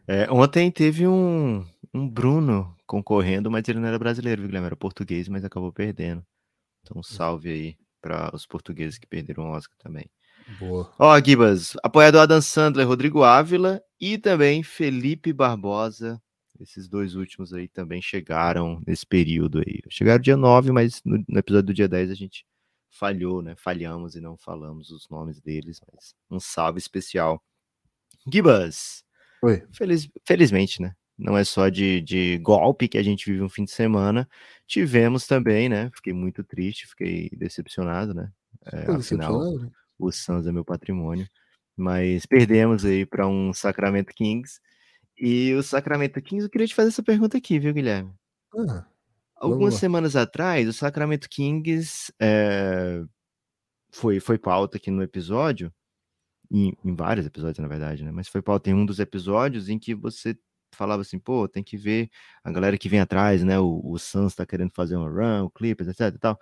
[0.06, 1.64] É, ontem teve um,
[1.94, 4.66] um Bruno concorrendo, mas ele não era brasileiro, viu, Guilherme?
[4.66, 6.24] Era português, mas acabou perdendo.
[6.82, 10.10] Então, salve aí para os portugueses que perderam o Oscar também.
[10.58, 10.92] Boa.
[10.98, 16.20] Ó, Gibas, apoiador Adam Sandler, Rodrigo Ávila e também Felipe Barbosa.
[16.60, 19.80] Esses dois últimos aí também chegaram nesse período aí.
[19.90, 22.46] Chegaram dia 9, mas no, no episódio do dia 10 a gente
[22.90, 23.54] falhou, né?
[23.56, 27.42] Falhamos e não falamos os nomes deles, mas um salve especial.
[28.32, 29.04] Gibas,
[29.42, 29.62] Oi.
[29.72, 30.94] feliz, felizmente, né?
[31.16, 34.28] Não é só de, de golpe que a gente vive um fim de semana.
[34.66, 35.90] Tivemos também, né?
[35.94, 38.32] Fiquei muito triste, fiquei decepcionado, né?
[38.66, 39.72] É, afinal, decepcionado?
[39.98, 41.28] O Suns é meu patrimônio.
[41.76, 44.60] Mas perdemos aí para um Sacramento Kings.
[45.18, 48.12] E o Sacramento Kings, eu queria te fazer essa pergunta aqui, viu, Guilherme?
[48.56, 48.86] Ah,
[49.36, 53.02] Algumas semanas atrás, o Sacramento Kings é,
[53.92, 55.72] foi, foi pauta aqui no episódio,
[56.50, 58.10] em, em vários episódios, na verdade, né?
[58.10, 60.36] Mas foi pauta em um dos episódios em que você
[60.74, 62.10] falava assim, pô, tem que ver
[62.42, 63.58] a galera que vem atrás, né?
[63.58, 66.40] O, o Suns tá querendo fazer uma run, o Clippers, etc e tal.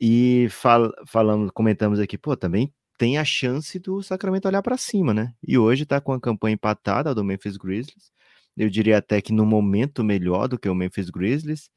[0.00, 5.14] E fal, falamos, comentamos aqui, pô, também tem a chance do Sacramento olhar para cima,
[5.14, 5.34] né?
[5.46, 8.12] E hoje tá com a campanha empatada do Memphis Grizzlies.
[8.56, 11.70] Eu diria até que no momento melhor do que o Memphis Grizzlies,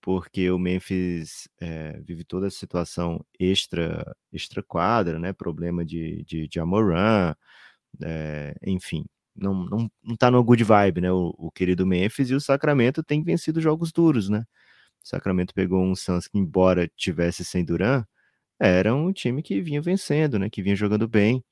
[0.00, 5.32] porque o Memphis é, vive toda essa situação extra, extra quadra, né?
[5.32, 7.34] Problema de, de, de Amoran,
[8.02, 9.04] é, enfim,
[9.34, 11.12] não, não, não tá no good vibe, né?
[11.12, 14.44] O, o, querido Memphis e o Sacramento tem vencido jogos duros, né?
[15.06, 18.04] Sacramento pegou um Suns que, embora tivesse sem Duran,
[18.58, 20.50] era um time que vinha vencendo, né?
[20.50, 21.44] Que vinha jogando bem.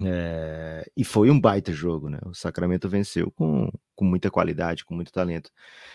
[0.00, 2.18] É, e foi um baita jogo, né?
[2.24, 5.50] O Sacramento venceu com, com muita qualidade, com muito talento.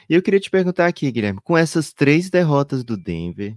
[0.09, 3.55] E eu queria te perguntar aqui, Guilherme, com essas três derrotas do Denver,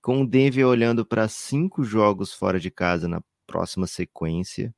[0.00, 4.74] com o Denver olhando para cinco jogos fora de casa na próxima sequência,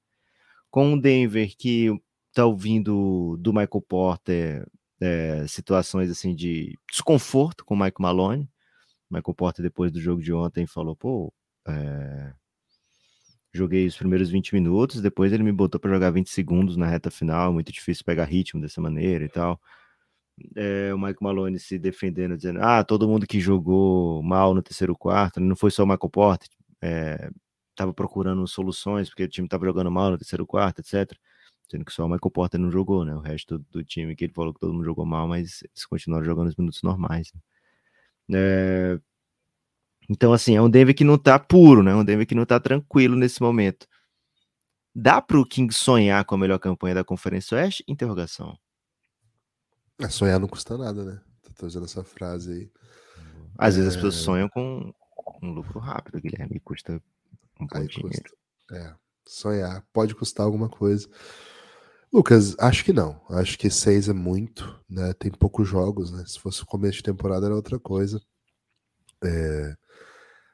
[0.70, 1.90] com o Denver que
[2.32, 4.66] tá ouvindo do Michael Porter
[5.00, 8.48] é, situações assim de desconforto com o Mike Malone.
[9.10, 11.32] Michael Porter, depois do jogo de ontem, falou: pô,
[11.68, 12.32] é...
[13.52, 17.10] joguei os primeiros 20 minutos, depois ele me botou para jogar 20 segundos na reta
[17.10, 19.60] final, muito difícil pegar ritmo dessa maneira e tal.
[20.56, 24.96] É, o Mike Malone se defendendo, dizendo: ah, todo mundo que jogou mal no terceiro
[24.96, 26.48] quarto, não foi só o Michael Porter,
[26.82, 27.30] é,
[27.74, 31.16] tava procurando soluções, porque o time tava jogando mal no terceiro quarto, etc.
[31.70, 33.14] Sendo que só o Michael Porter não jogou, né?
[33.14, 35.86] O resto do, do time que ele falou que todo mundo jogou mal, mas eles
[35.86, 37.32] continuaram jogando os minutos normais.
[38.28, 38.38] Né?
[38.38, 39.00] É...
[40.08, 41.94] Então, assim, é um Denver que não tá puro, né?
[41.94, 43.86] Um Denver que não tá tranquilo nesse momento.
[44.94, 47.82] Dá pro King sonhar com a melhor campanha da Conferência Oeste?
[47.88, 48.56] Interrogação.
[49.98, 51.20] É, sonhar não custa nada, né?
[51.56, 52.72] Tô usando essa frase aí.
[53.56, 53.78] Às é...
[53.78, 54.92] vezes as pessoas sonham com
[55.42, 57.00] um lucro rápido, Guilherme, custa
[57.60, 58.22] um bom aí dinheiro.
[58.22, 58.36] Custa.
[58.72, 58.94] É,
[59.26, 61.08] sonhar pode custar alguma coisa.
[62.14, 63.20] Lucas, acho que não.
[63.28, 65.12] Acho que seis é muito, né?
[65.14, 66.24] Tem poucos jogos, né?
[66.26, 68.20] Se fosse o começo de temporada era outra coisa.
[69.24, 69.74] É...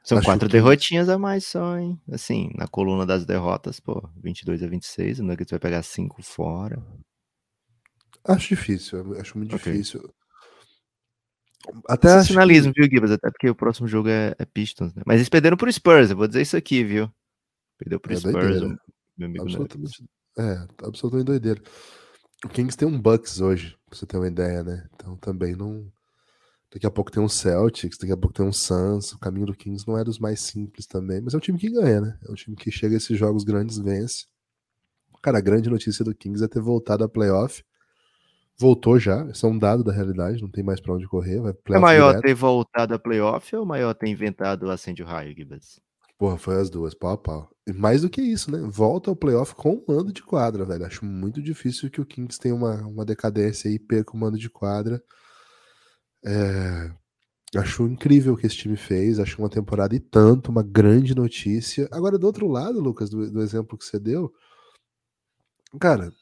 [0.03, 2.01] São Acho quatro que- derrotinhas a mais só, hein?
[2.11, 6.83] Assim, na coluna das derrotas, pô, 22 a 26, o Nuggets vai pegar 5 fora.
[8.23, 9.71] Acho difícil, eu acho muito Ok.
[9.71, 10.01] difícil.
[11.87, 13.11] Até acho que- Sensacionalismo, viu, Gibas?
[13.11, 15.03] Até porque o próximo jogo é, é Pistons, né?
[15.05, 17.07] Mas eles perderam pro Spurs, eu vou dizer isso aqui, viu?
[17.77, 18.79] Perdeu pro É Spurs, doideira.
[19.15, 20.01] meu amigo Nuggets.
[20.37, 21.61] É, absolutamente doideira.
[22.45, 24.87] O Kings tem um Bucks hoje, pra você ter uma ideia, né?
[24.95, 25.91] Então também não.
[26.73, 29.11] Daqui a pouco tem um Celtics, daqui a pouco tem um Suns.
[29.11, 31.69] O caminho do Kings não é dos mais simples também, mas é um time que
[31.69, 32.17] ganha, né?
[32.27, 34.25] É um time que chega a esses jogos grandes vence.
[35.21, 37.63] Cara, a grande notícia do Kings é ter voltado a playoff.
[38.57, 41.41] Voltou já, isso é um dado da realidade, não tem mais pra onde correr.
[41.41, 42.23] Vai É maior direto.
[42.23, 45.79] ter voltado a playoff ou maior ter inventado o acende o raio, Gibas?
[46.21, 47.49] Porra, foi as duas, pau a pau.
[47.65, 48.59] E mais do que isso, né?
[48.69, 50.85] Volta ao playoff com o mando de quadra, velho.
[50.85, 54.47] Acho muito difícil que o Kings tenha uma, uma decadência aí perca o mando de
[54.47, 55.03] quadra.
[56.23, 56.91] É,
[57.57, 59.17] Acho incrível o que esse time fez.
[59.17, 61.89] Acho uma temporada e tanto, uma grande notícia.
[61.91, 64.31] Agora, do outro lado, Lucas, do, do exemplo que você deu,
[65.79, 66.13] cara,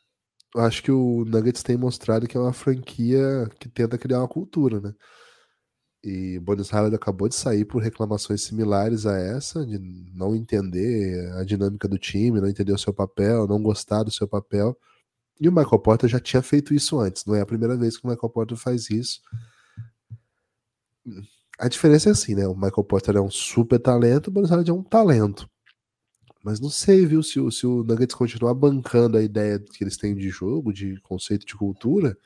[0.58, 4.80] acho que o Nuggets tem mostrado que é uma franquia que tenta criar uma cultura,
[4.80, 4.94] né?
[6.04, 9.78] E Bonis Highland acabou de sair por reclamações similares a essa, de
[10.14, 14.28] não entender a dinâmica do time, não entender o seu papel, não gostar do seu
[14.28, 14.78] papel.
[15.40, 18.06] E o Michael Porter já tinha feito isso antes, não é a primeira vez que
[18.06, 19.22] o Michael Porter faz isso.
[21.58, 22.48] A diferença é assim, né?
[22.48, 25.50] O Michael Porter é um super talento, o Bonis Highland é um talento.
[26.44, 30.16] Mas não sei, viu, se, se o Nuggets continuar bancando a ideia que eles têm
[30.16, 32.18] de jogo, de conceito de cultura,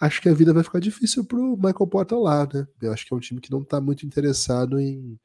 [0.00, 2.66] acho que a vida vai ficar difícil pro Michael Porter lá, né?
[2.80, 5.18] Eu acho que é um time que não tá muito interessado em,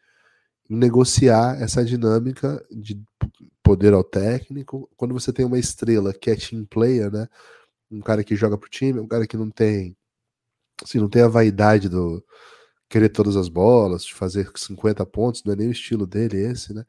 [0.70, 3.02] em negociar essa dinâmica de
[3.64, 4.90] poder ao técnico.
[4.96, 7.28] Quando você tem uma estrela que é team player, né?
[7.92, 9.96] Um cara que joga pro time, um cara que não tem
[10.84, 12.24] assim, não tem a vaidade do
[12.90, 16.74] querer todas as bolas, de fazer 50 pontos, não é nem o estilo dele esse,
[16.74, 16.86] né?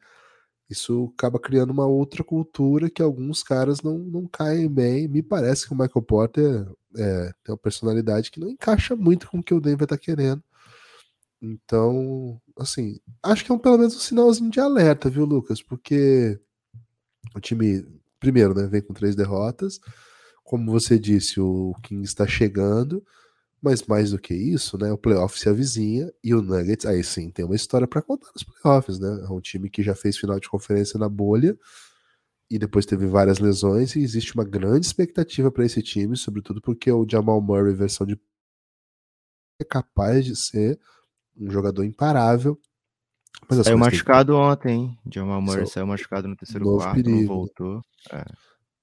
[0.73, 5.07] Isso acaba criando uma outra cultura que alguns caras não, não caem bem.
[5.07, 6.67] Me parece que o Michael Porter
[6.97, 10.43] é, tem uma personalidade que não encaixa muito com o que o Denver tá querendo.
[11.43, 15.61] Então, assim, acho que é um, pelo menos um sinalzinho de alerta, viu, Lucas?
[15.61, 16.41] Porque
[17.35, 17.85] o time,
[18.19, 19.79] primeiro, né, vem com três derrotas.
[20.43, 23.05] Como você disse, o Kings está chegando,
[23.63, 27.31] mas mais do que isso, né, o playoff se avizinha e o Nuggets, aí sim,
[27.31, 29.25] tem uma história para contar nos playoffs, né?
[29.25, 31.57] É um time que já fez final de conferência na bolha
[32.51, 36.91] e depois teve várias lesões e existe uma grande expectativa para esse time, sobretudo porque
[36.91, 38.19] o Jamal Murray, versão de
[39.61, 40.79] é capaz de ser
[41.37, 42.59] um jogador imparável.
[43.49, 44.99] Mas as Saiu têm que- machucado ontem, hein?
[45.13, 47.27] Jamal Murray é saiu machucado no terceiro quarto, não perigo.
[47.27, 47.81] voltou.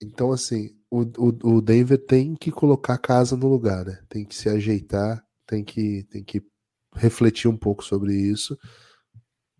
[0.01, 4.01] Então, assim, o, o, o Denver tem que colocar a casa no lugar, né?
[4.07, 6.41] Tem que se ajeitar, tem que, tem que
[6.95, 8.57] refletir um pouco sobre isso.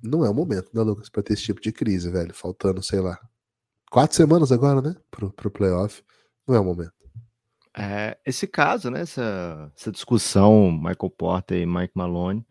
[0.01, 2.33] Não é o momento, né, Lucas, pra ter esse tipo de crise, velho.
[2.33, 3.19] Faltando, sei lá,
[3.91, 4.95] quatro semanas agora, né?
[5.11, 6.01] Pro, pro playoff.
[6.47, 6.93] Não é o momento.
[7.77, 12.45] É, esse caso, né, essa, essa discussão Michael Porter e Mike Malone,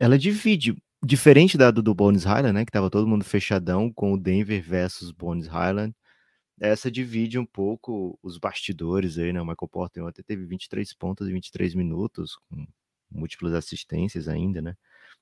[0.00, 4.14] ela divide, diferente da do, do Bones Highland, né, que tava todo mundo fechadão com
[4.14, 5.94] o Denver versus Bones Highland,
[6.62, 11.28] essa divide um pouco os bastidores aí, né, o Michael Porter ontem teve 23 pontos
[11.28, 12.64] em 23 minutos, com
[13.10, 14.76] múltiplas assistências ainda, né,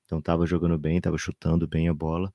[0.05, 2.31] então tava jogando bem, tava chutando bem a bola.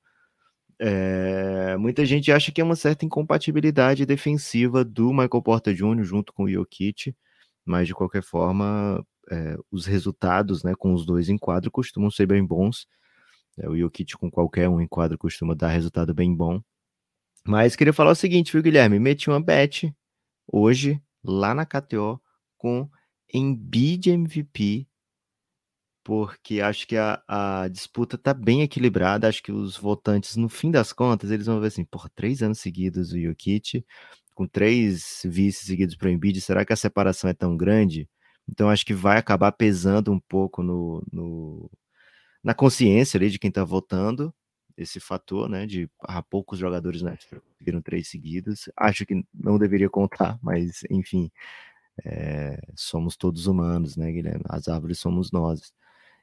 [0.79, 6.03] É, muita gente acha que é uma certa incompatibilidade defensiva do Michael Porter Jr.
[6.03, 7.15] junto com o Jokic,
[7.65, 12.27] mas de qualquer forma, é, os resultados né, com os dois em quadro costumam ser
[12.27, 12.87] bem bons.
[13.57, 16.61] É, o Jokic com qualquer um em quadro costuma dar resultado bem bom.
[17.47, 18.99] Mas queria falar o seguinte, viu, Guilherme?
[18.99, 19.95] Meti uma bet
[20.45, 22.21] hoje lá na KTO
[22.57, 22.89] com
[23.33, 24.85] Embiid MVP
[26.03, 29.27] porque acho que a, a disputa tá bem equilibrada.
[29.27, 32.59] Acho que os votantes, no fim das contas, eles vão ver assim: por três anos
[32.59, 33.85] seguidos o Jokic,
[34.33, 38.09] com três vices seguidos para o Embiid, será que a separação é tão grande?
[38.47, 41.71] Então acho que vai acabar pesando um pouco no, no
[42.43, 44.33] na consciência ali de quem está votando
[44.77, 48.69] esse fator, né, de ah, poucos jogadores né, conseguiram três seguidos.
[48.77, 51.31] Acho que não deveria contar, mas enfim,
[52.05, 54.43] é, somos todos humanos, né, Guilherme?
[54.47, 55.73] As árvores somos nós.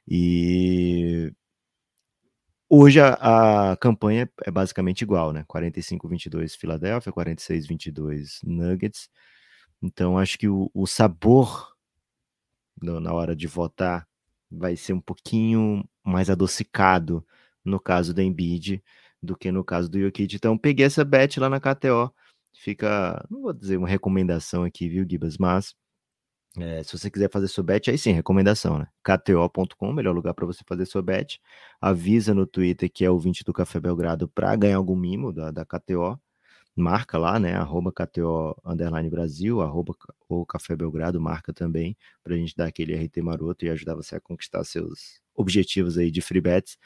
[0.07, 1.33] E
[2.69, 5.43] hoje a, a, campanha é basicamente igual, né?
[5.47, 9.09] 45-22 Filadélfia, 46-22 Nuggets.
[9.81, 11.75] Então acho que o, o sabor
[12.81, 14.07] na hora de votar
[14.51, 17.25] vai ser um pouquinho mais adocicado
[17.65, 18.83] no caso da Embiid
[19.21, 20.35] do que no caso do Jokic.
[20.35, 22.13] Então peguei essa bet lá na KTO.
[22.53, 25.75] Fica, não vou dizer uma recomendação aqui, viu, Gibas, mas
[26.57, 28.87] É, se você quiser fazer sua bet, aí sim, recomendação, né?
[29.03, 31.41] KTO.com, melhor lugar para você fazer sua bet.
[31.81, 35.51] Avisa no Twitter que é o 20 do Café Belgrado para ganhar algum mimo da,
[35.51, 36.17] da KTO.
[36.75, 37.55] Marca lá, né?
[37.55, 39.93] Arroba KTO Underline Brasil, arroba
[40.29, 44.15] o Café Belgrado, marca também, para a gente dar aquele RT maroto e ajudar você
[44.15, 46.77] a conquistar seus objetivos aí de free bets.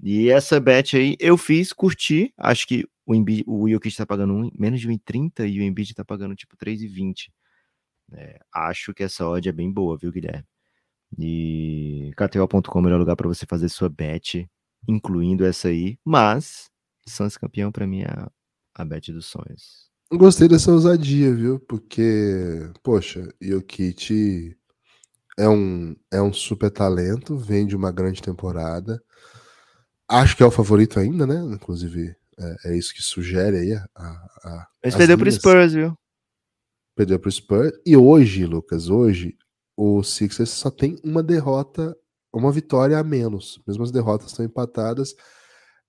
[0.00, 2.32] E essa bet aí eu fiz, curti.
[2.36, 5.90] Acho que o, Embiid, o Jokic está pagando um, menos de 1,30 e o Embiid
[5.90, 7.30] está pagando tipo 3,20.
[8.12, 10.44] É, acho que essa odd é bem boa, viu, Guilherme?
[11.18, 14.48] E KTO.com é o melhor lugar para você fazer sua bet,
[14.86, 15.98] incluindo essa aí.
[16.04, 16.70] Mas
[17.06, 18.26] Suns campeão para mim é
[18.74, 19.86] a bet dos sonhos.
[20.12, 21.58] Gostei dessa ousadia, viu?
[21.58, 24.56] Porque, poxa, Jokic
[25.36, 29.02] é um, é um super talento, vem de uma grande temporada.
[30.08, 31.36] Acho que é o favorito ainda, né?
[31.54, 33.88] Inclusive, é, é isso que sugere aí a.
[34.44, 35.96] a Mas perdeu pro Spurs, viu?
[36.94, 37.72] Perdeu pro Spurs.
[37.84, 39.36] E hoje, Lucas, hoje,
[39.76, 41.96] o Sixers só tem uma derrota,
[42.32, 43.60] uma vitória a menos.
[43.66, 45.14] Mesmo as derrotas estão empatadas.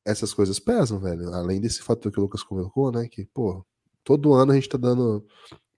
[0.06, 1.34] Essas coisas pesam, velho.
[1.34, 3.08] Além desse fator que o Lucas colocou, né?
[3.08, 3.66] Que, pô,
[4.04, 5.26] todo ano a gente tá dando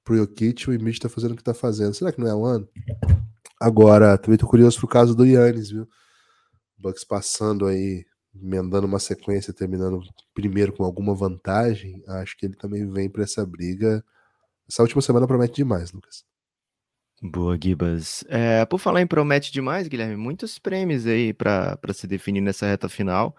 [0.04, 1.94] pro Jokic, o Embiid tá fazendo o que tá fazendo.
[1.94, 2.68] Será que não é um ano?
[3.60, 5.88] Agora, também tô curioso pro caso do Yannis, viu?
[6.78, 10.02] Bucks passando aí emendando uma sequência, terminando
[10.34, 14.04] primeiro com alguma vantagem, acho que ele também vem para essa briga.
[14.70, 16.24] Essa última semana promete demais, Lucas.
[17.22, 18.24] Boa, Gibas.
[18.30, 22.88] É, por falar em promete demais, Guilherme, muitos prêmios aí para se definir nessa reta
[22.88, 23.36] final.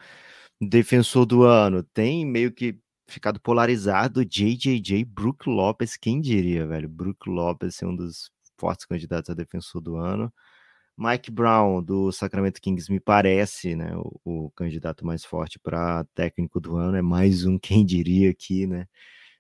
[0.61, 2.79] Defensor do ano tem meio que
[3.09, 4.25] ficado polarizado.
[4.25, 6.89] JJJ, Brook Lopes, quem diria, velho?
[6.89, 10.31] Brook Lopes ser um dos fortes candidatos a defensor do ano.
[11.01, 16.61] Mike Brown, do Sacramento Kings, me parece né, o, o candidato mais forte para técnico
[16.61, 16.99] do ano.
[16.99, 18.87] É mais um quem diria aqui, né?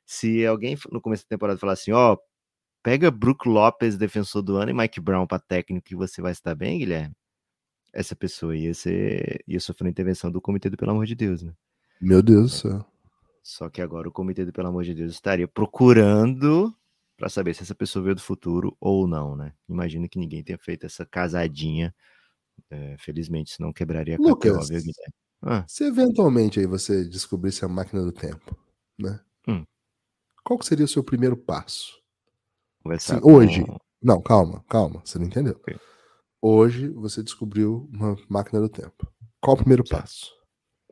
[0.07, 2.17] Se alguém no começo da temporada falar assim, ó,
[2.83, 6.55] pega Brook Lopes, defensor do ano, e Mike Brown para técnico que você vai estar
[6.55, 7.15] bem, Guilherme,
[7.93, 11.53] essa pessoa ia, ser, ia sofrer intervenção do Comitê do Pelo Amor de Deus, né?
[12.01, 12.87] Meu Deus do céu.
[13.43, 16.75] Só que agora o Comitê do Pelo Amor de Deus estaria procurando
[17.21, 19.53] para saber se essa pessoa veio do futuro ou não, né?
[19.69, 21.95] Imagino que ninguém tenha feito essa casadinha.
[22.71, 24.81] É, felizmente, senão quebraria a Lucas, viu?
[25.43, 25.63] Ah.
[25.69, 28.57] Se eventualmente aí você descobrisse a máquina do tempo,
[28.99, 29.21] né?
[29.47, 29.67] Hum.
[30.43, 32.01] Qual seria o seu primeiro passo?
[32.99, 33.35] Sim, com...
[33.35, 33.67] Hoje.
[34.03, 35.57] Não, calma, calma, você não entendeu.
[35.57, 35.77] Okay.
[36.41, 39.07] Hoje você descobriu uma máquina do tempo.
[39.43, 40.01] Qual o primeiro certo.
[40.01, 40.33] passo?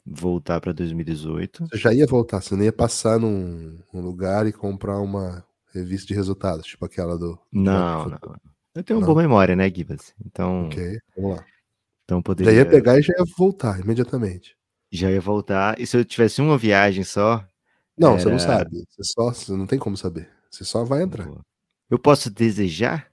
[0.04, 1.68] Voltar para 2018.
[1.70, 6.08] Você já ia voltar, você não ia passar num, num lugar e comprar uma revista
[6.08, 7.38] de resultados, tipo aquela do.
[7.52, 8.18] Não, não.
[8.74, 10.14] Eu tenho uma boa memória, né, Gibas?
[10.24, 10.66] Então.
[10.66, 11.44] Ok, vamos lá.
[12.04, 12.52] Então poderia.
[12.52, 14.56] Já ia pegar e já ia voltar imediatamente.
[14.90, 15.78] Já ia voltar.
[15.80, 17.44] E se eu tivesse uma viagem só?
[17.96, 18.20] Não, era...
[18.20, 18.84] você não sabe.
[18.88, 20.30] Você só, você não tem como saber.
[20.50, 21.28] Você só vai entrar.
[21.90, 23.10] Eu posso desejar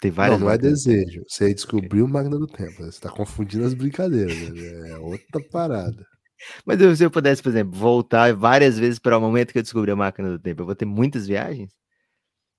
[0.00, 0.38] ter várias.
[0.38, 1.22] Não, não é desejo.
[1.26, 2.12] Você descobriu okay.
[2.12, 2.76] máquina do tempo.
[2.76, 4.36] Você está confundindo as brincadeiras.
[4.36, 4.90] Né?
[4.90, 6.06] É outra parada.
[6.64, 9.90] Mas se eu pudesse, por exemplo, voltar várias vezes para o momento que eu descobri
[9.90, 11.72] a máquina do tempo, eu vou ter muitas viagens?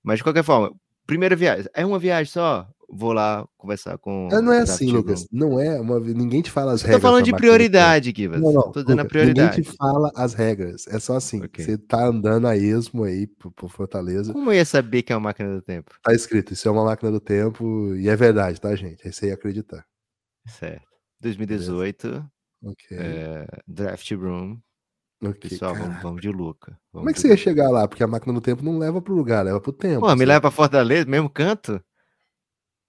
[0.02, 0.72] Mas de qualquer forma,
[1.06, 2.68] primeira viagem, é uma viagem só?
[2.92, 4.28] Vou lá conversar com.
[4.32, 5.24] É, não é assim, Lucas.
[5.30, 6.00] Não é uma.
[6.00, 7.00] Ninguém te fala as regras.
[7.00, 8.40] Tô falando de prioridade, Kivas.
[8.40, 8.72] Não, não.
[8.72, 9.58] Tô dando Lucas, a prioridade.
[9.58, 10.88] Ninguém te fala as regras.
[10.88, 11.44] É só assim.
[11.44, 11.64] Okay.
[11.64, 14.32] Você tá andando a esmo aí por, por, Fortaleza.
[14.32, 15.92] Como eu ia saber que é uma máquina do tempo?
[16.02, 19.06] Tá escrito, isso é uma máquina do tempo e é verdade, tá, gente?
[19.06, 19.84] É isso aí acreditar.
[20.48, 20.88] Certo.
[21.20, 22.28] 2018.
[22.64, 22.96] Ok.
[22.98, 24.58] É, Draft Room.
[25.22, 26.78] Okay, Pessoal, vamos, vamos, de Luca.
[26.92, 27.86] Vamos Como é que você ia chegar lá?
[27.86, 30.00] Porque a máquina do tempo não leva pro lugar, leva pro tempo.
[30.00, 31.82] Pô, me leva pra Fortaleza, mesmo canto?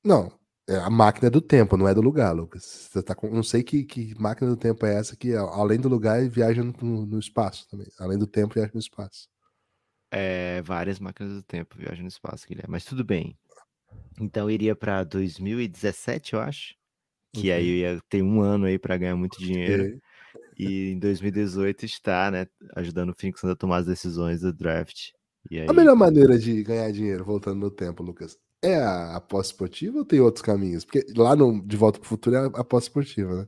[0.04, 0.32] Não,
[0.68, 2.64] é a máquina do tempo, não é do lugar, Lucas.
[2.64, 3.30] Você tá com...
[3.30, 7.06] Não sei que, que máquina do tempo é essa que, além do lugar, viaja no,
[7.06, 7.88] no espaço também.
[8.00, 9.28] Além do tempo, viaja no espaço.
[10.12, 12.72] É, várias máquinas do tempo viajam no espaço, Guilherme.
[12.72, 13.38] Mas tudo bem.
[14.20, 16.76] Então eu iria para 2017, eu acho.
[17.34, 17.56] Que uhum.
[17.56, 20.00] aí eu ia ter um ano aí para ganhar muito dinheiro.
[20.62, 25.10] E em 2018 está, né, ajudando o Phoenix a tomar as decisões do draft.
[25.50, 25.68] Aí...
[25.68, 30.06] A melhor maneira de ganhar dinheiro, voltando no tempo, Lucas, é a aposta esportiva ou
[30.06, 30.86] tem outros caminhos?
[30.86, 33.48] Porque lá no De Volta para o Futuro é a aposta esportiva, né?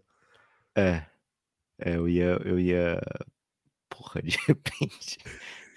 [0.76, 1.06] É.
[1.80, 1.96] é.
[1.98, 3.00] eu ia, eu ia,
[3.90, 5.20] porra, de repente,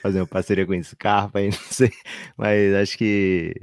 [0.00, 1.92] fazer uma parceria com esse Scarpa aí, não sei,
[2.36, 3.54] mas acho que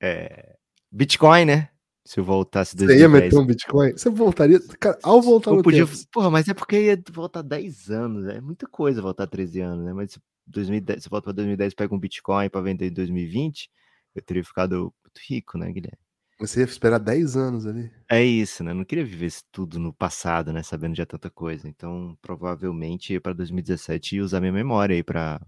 [0.00, 0.56] é,
[0.90, 1.68] Bitcoin, né?
[2.08, 2.98] Se eu voltasse 2010.
[2.98, 3.92] Você ia meter um Bitcoin?
[3.92, 4.58] Você voltaria.
[4.80, 5.98] Cara, ao voltar eu no podia, tempo.
[6.10, 8.24] Porra, mas é porque ia voltar 10 anos.
[8.24, 9.92] É muita coisa voltar 13 anos, né?
[9.92, 13.70] Mas se 2010, se volta para 2010 pega um Bitcoin para vender em 2020,
[14.14, 15.98] eu teria ficado muito rico, né, Guilherme?
[16.40, 17.90] Você ia esperar 10 anos ali.
[18.10, 18.70] É isso, né?
[18.70, 20.62] Eu não queria viver isso tudo no passado, né?
[20.62, 21.68] Sabendo já tanta coisa.
[21.68, 25.42] Então, provavelmente, para 2017 e usar minha memória aí para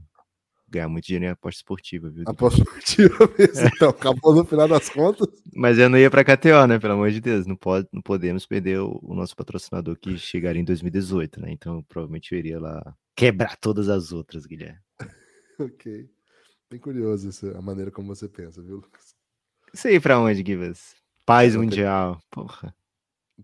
[0.70, 2.24] ganhar muito dinheiro em aposta esportiva, viu?
[2.26, 3.70] Aposta esportiva mesmo, é.
[3.74, 5.28] então, acabou no final das contas.
[5.54, 6.78] Mas eu não ia pra KTO, né?
[6.78, 7.46] Pelo amor de Deus.
[7.46, 11.50] Não, pode, não podemos perder o, o nosso patrocinador que chegaria em 2018, né?
[11.50, 14.78] Então provavelmente eu iria lá quebrar todas as outras, Guilherme.
[15.58, 16.08] ok.
[16.70, 19.14] Bem curioso essa, a maneira como você pensa, viu, Lucas?
[19.74, 20.94] Sei pra onde, Givas?
[21.26, 22.20] Paz mundial.
[22.30, 22.74] Porra.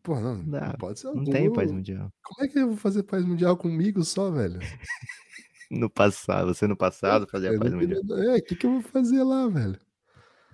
[0.03, 2.12] Porra, não, não, não pode ser Não tem paz mundial.
[2.22, 4.59] Como é que eu vou fazer paz mundial comigo só, velho?
[5.71, 8.03] no passado, você no passado fazia é, paz mundial.
[8.19, 9.79] É, o que, que eu vou fazer lá, velho?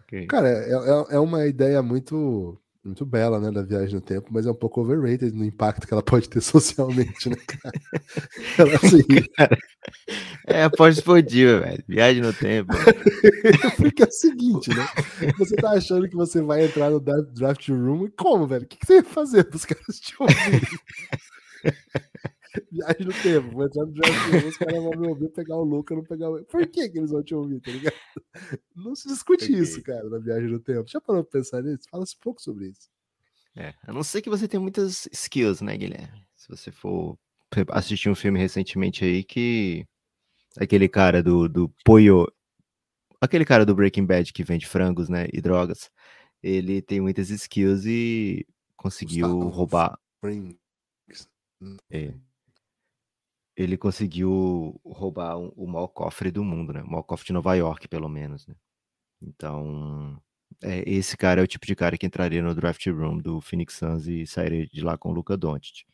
[0.04, 0.26] Okay.
[0.26, 4.44] Cara, é, é, é uma ideia muito muito bela, né, da viagem no tempo, mas
[4.44, 7.80] é um pouco overrated no impacto que ela pode ter socialmente, né, cara?
[8.58, 9.02] ela, assim...
[9.36, 9.58] cara,
[10.48, 11.84] é a pós-esportiva, velho.
[11.86, 12.72] Viagem no tempo.
[13.78, 14.88] Porque é o seguinte, né?
[15.38, 18.64] Você tá achando que você vai entrar no draft room e como, velho?
[18.64, 20.60] O que, que você vai fazer para os caras te ouvirem?
[22.70, 25.94] Viagem no tempo, vou entrar no room, os caras vão me ouvir pegar o Luca,
[25.94, 26.44] não pegar o.
[26.44, 27.94] Por que, que eles vão te ouvir, tá ligado?
[28.76, 29.58] Não se discute okay.
[29.58, 30.88] isso, cara, na viagem no tempo.
[30.88, 31.88] Já parou pra pensar nisso?
[31.90, 32.90] Fala-se pouco sobre isso.
[33.56, 36.26] É, a não ser que você tenha muitas skills, né, Guilherme?
[36.34, 37.18] Se você for
[37.68, 39.86] assistir um filme recentemente aí que
[40.58, 42.26] aquele cara do, do Poyo,
[43.20, 45.90] aquele cara do Breaking Bad que vende frangos, né, e drogas,
[46.42, 48.46] ele tem muitas skills e
[48.76, 49.98] conseguiu Gustavo roubar.
[51.90, 52.14] É
[53.56, 56.82] ele conseguiu roubar um, o maior cofre do mundo, né?
[56.82, 58.54] O maior cofre de Nova York, pelo menos, né?
[59.20, 60.20] Então,
[60.62, 63.74] é, esse cara é o tipo de cara que entraria no draft room do Phoenix
[63.74, 65.84] Suns e sairia de lá com o Luca Doncic.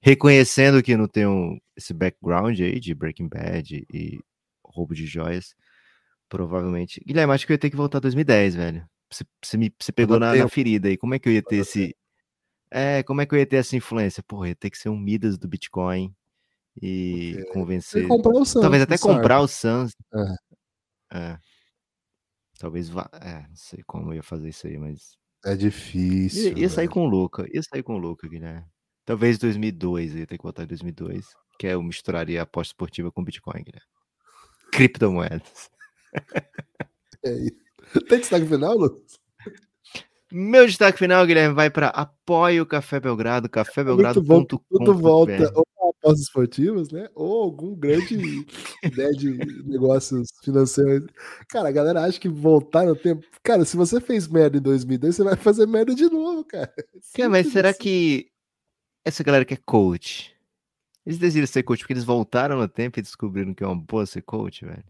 [0.00, 4.20] Reconhecendo que não tem um, esse background aí de Breaking Bad e
[4.64, 5.54] roubo de joias,
[6.28, 7.00] provavelmente...
[7.06, 8.88] Guilherme, acho que eu ia ter que voltar a 2010, velho.
[9.10, 10.96] Você, você me você pegou na, na, ferida aí.
[10.96, 11.96] Como é que eu ia ter esse...
[12.70, 14.22] É, como é que eu ia ter essa influência?
[14.22, 16.12] Porra, ia ter que ser um Midas do Bitcoin
[16.80, 18.06] e convencer.
[18.06, 19.92] Suns, Talvez até comprar o Suns.
[21.12, 21.18] É.
[21.18, 21.38] é.
[22.58, 23.08] Talvez vá.
[23.20, 25.16] É, não sei como eu ia fazer isso aí, mas.
[25.44, 26.52] É difícil.
[26.52, 27.46] Ia, ia sair com o Luca.
[27.52, 28.66] Ia sair com o Luca, Guilherme.
[29.04, 31.26] Talvez 2002, ia ter que voltar em 2002.
[31.58, 33.88] Que é eu misturaria a aposta esportiva com Bitcoin, Guilherme.
[34.72, 35.70] Criptomoedas.
[37.26, 38.04] É isso.
[38.06, 39.18] Tem destaque final, Lucas?
[40.30, 44.44] Meu destaque final, Guilherme, vai para apoio o Café Belgrado, cafébelgrado.com.
[44.44, 45.50] Tudo volta
[46.04, 47.08] pós esportivas, né?
[47.14, 48.44] Ou algum grande
[48.82, 49.30] ideia de
[49.64, 51.08] negócios financeiros.
[51.48, 53.26] Cara, a galera acha que voltar no tempo.
[53.42, 56.72] Cara, se você fez merda em 2002, você vai fazer merda de novo, cara.
[57.16, 57.78] É mas será assim.
[57.78, 58.30] que
[59.02, 60.36] essa galera que é coach,
[61.06, 64.04] eles decidiram ser coach porque eles voltaram no tempo e descobriram que é uma boa
[64.04, 64.84] ser coach, velho?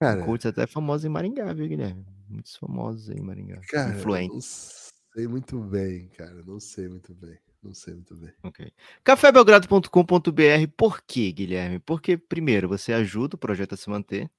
[0.00, 2.06] Cara, coach até famoso em Maringá, viu, Guilherme?
[2.28, 3.60] Muitos famosos aí em Maringá.
[3.68, 4.92] Cara, Influentes.
[5.16, 6.42] Não sei muito bem, cara.
[6.44, 7.38] Não sei muito bem.
[7.64, 8.32] Não sei muito bem.
[8.42, 8.70] Ok.
[9.02, 11.78] Cafébelgrado.com.br, por quê, Guilherme?
[11.78, 14.30] Porque, primeiro, você ajuda o projeto a se manter,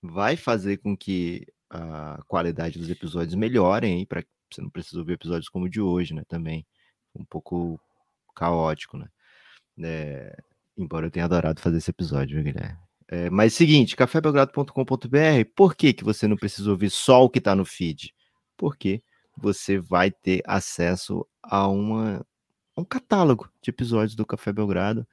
[0.00, 5.48] vai fazer com que a qualidade dos episódios melhorem para você não precisa ouvir episódios
[5.48, 6.22] como o de hoje, né?
[6.26, 6.64] Também
[7.14, 7.78] um pouco
[8.34, 9.08] caótico, né?
[9.80, 10.34] É,
[10.76, 12.78] embora eu tenha adorado fazer esse episódio, viu, Guilherme?
[13.08, 17.54] É, mas seguinte, cafébelgrado.com.br, por que, que você não precisa ouvir só o que está
[17.54, 18.14] no feed?
[18.56, 19.02] Porque
[19.36, 22.24] você vai ter acesso a uma
[22.78, 25.06] um catálogo de episódios do Café Belgrado.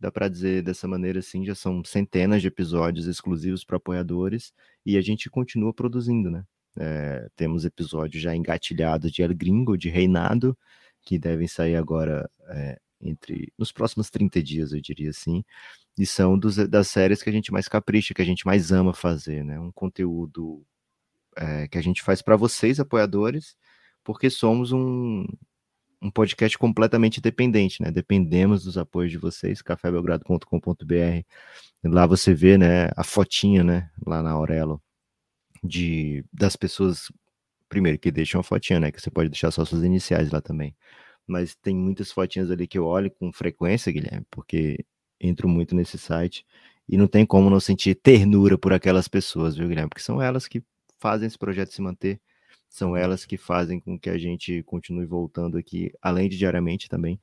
[0.00, 4.52] Dá para dizer dessa maneira assim, já são centenas de episódios exclusivos para apoiadores
[4.86, 6.44] e a gente continua produzindo, né?
[6.78, 10.56] É, temos episódios já engatilhados de El Gringo, de Reinado,
[11.02, 15.44] que devem sair agora é, entre nos próximos 30 dias, eu diria assim,
[15.98, 18.94] e são dos, das séries que a gente mais capricha, que a gente mais ama
[18.94, 19.58] fazer, né?
[19.58, 20.64] Um conteúdo
[21.36, 23.56] é, que a gente faz para vocês, apoiadores,
[24.04, 25.26] porque somos um,
[26.00, 27.90] um podcast completamente dependente, né?
[27.90, 31.24] Dependemos dos apoios de vocês, cafébelgrado.com.br.
[31.84, 34.82] Lá você vê, né, a fotinha, né, lá na Aurelo,
[35.62, 37.10] de, das pessoas,
[37.68, 40.74] primeiro, que deixam a fotinha, né, que você pode deixar só suas iniciais lá também.
[41.26, 44.84] Mas tem muitas fotinhas ali que eu olho com frequência, Guilherme, porque
[45.20, 46.46] entro muito nesse site
[46.88, 49.90] e não tem como não sentir ternura por aquelas pessoas, viu, Guilherme?
[49.90, 50.62] Porque são elas que
[50.98, 52.20] fazem esse projeto se manter
[52.68, 57.20] são elas que fazem com que a gente continue voltando aqui, além de diariamente também,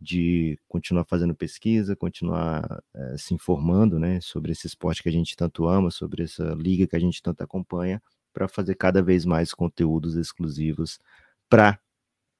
[0.00, 5.36] de continuar fazendo pesquisa, continuar é, se informando né, sobre esse esporte que a gente
[5.36, 8.00] tanto ama, sobre essa liga que a gente tanto acompanha,
[8.32, 11.00] para fazer cada vez mais conteúdos exclusivos
[11.48, 11.80] para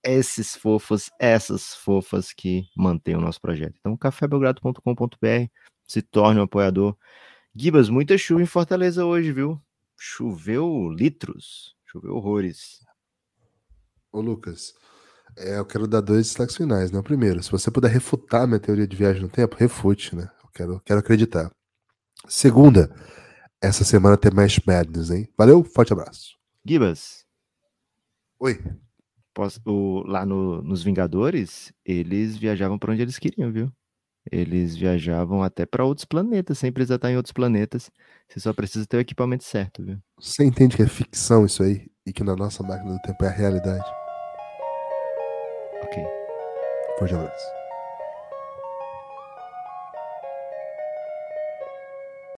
[0.05, 3.77] esses fofos, essas fofas que mantêm o nosso projeto.
[3.81, 5.51] Então, cafébelgrado.com.br,
[5.87, 6.97] se torne um apoiador.
[7.55, 9.61] Gibas, muita chuva em Fortaleza hoje, viu?
[9.97, 11.78] Choveu litros.
[11.91, 12.84] Choveu horrores.
[14.12, 14.74] Ô, Lucas,
[15.36, 16.99] é, eu quero dar dois destaques finais, né?
[16.99, 20.30] O primeiro, se você puder refutar minha teoria de viagem no tempo, refute, né?
[20.43, 21.51] Eu quero, quero acreditar.
[22.26, 22.95] Segunda,
[23.61, 25.32] essa semana tem mais Madness, hein?
[25.36, 26.36] Valeu, forte abraço.
[26.64, 27.24] Gibas.
[28.39, 28.62] Oi.
[29.64, 33.72] O, lá no, nos Vingadores, eles viajavam para onde eles queriam, viu?
[34.31, 37.91] Eles viajavam até para outros planetas, sem precisar estar em outros planetas.
[38.29, 39.99] Você só precisa ter o equipamento certo, viu?
[40.20, 41.87] Você entende que é ficção isso aí?
[42.07, 43.85] E que na nossa máquina do tempo é a realidade?
[45.83, 46.05] Ok.
[46.99, 47.58] Forte abraço.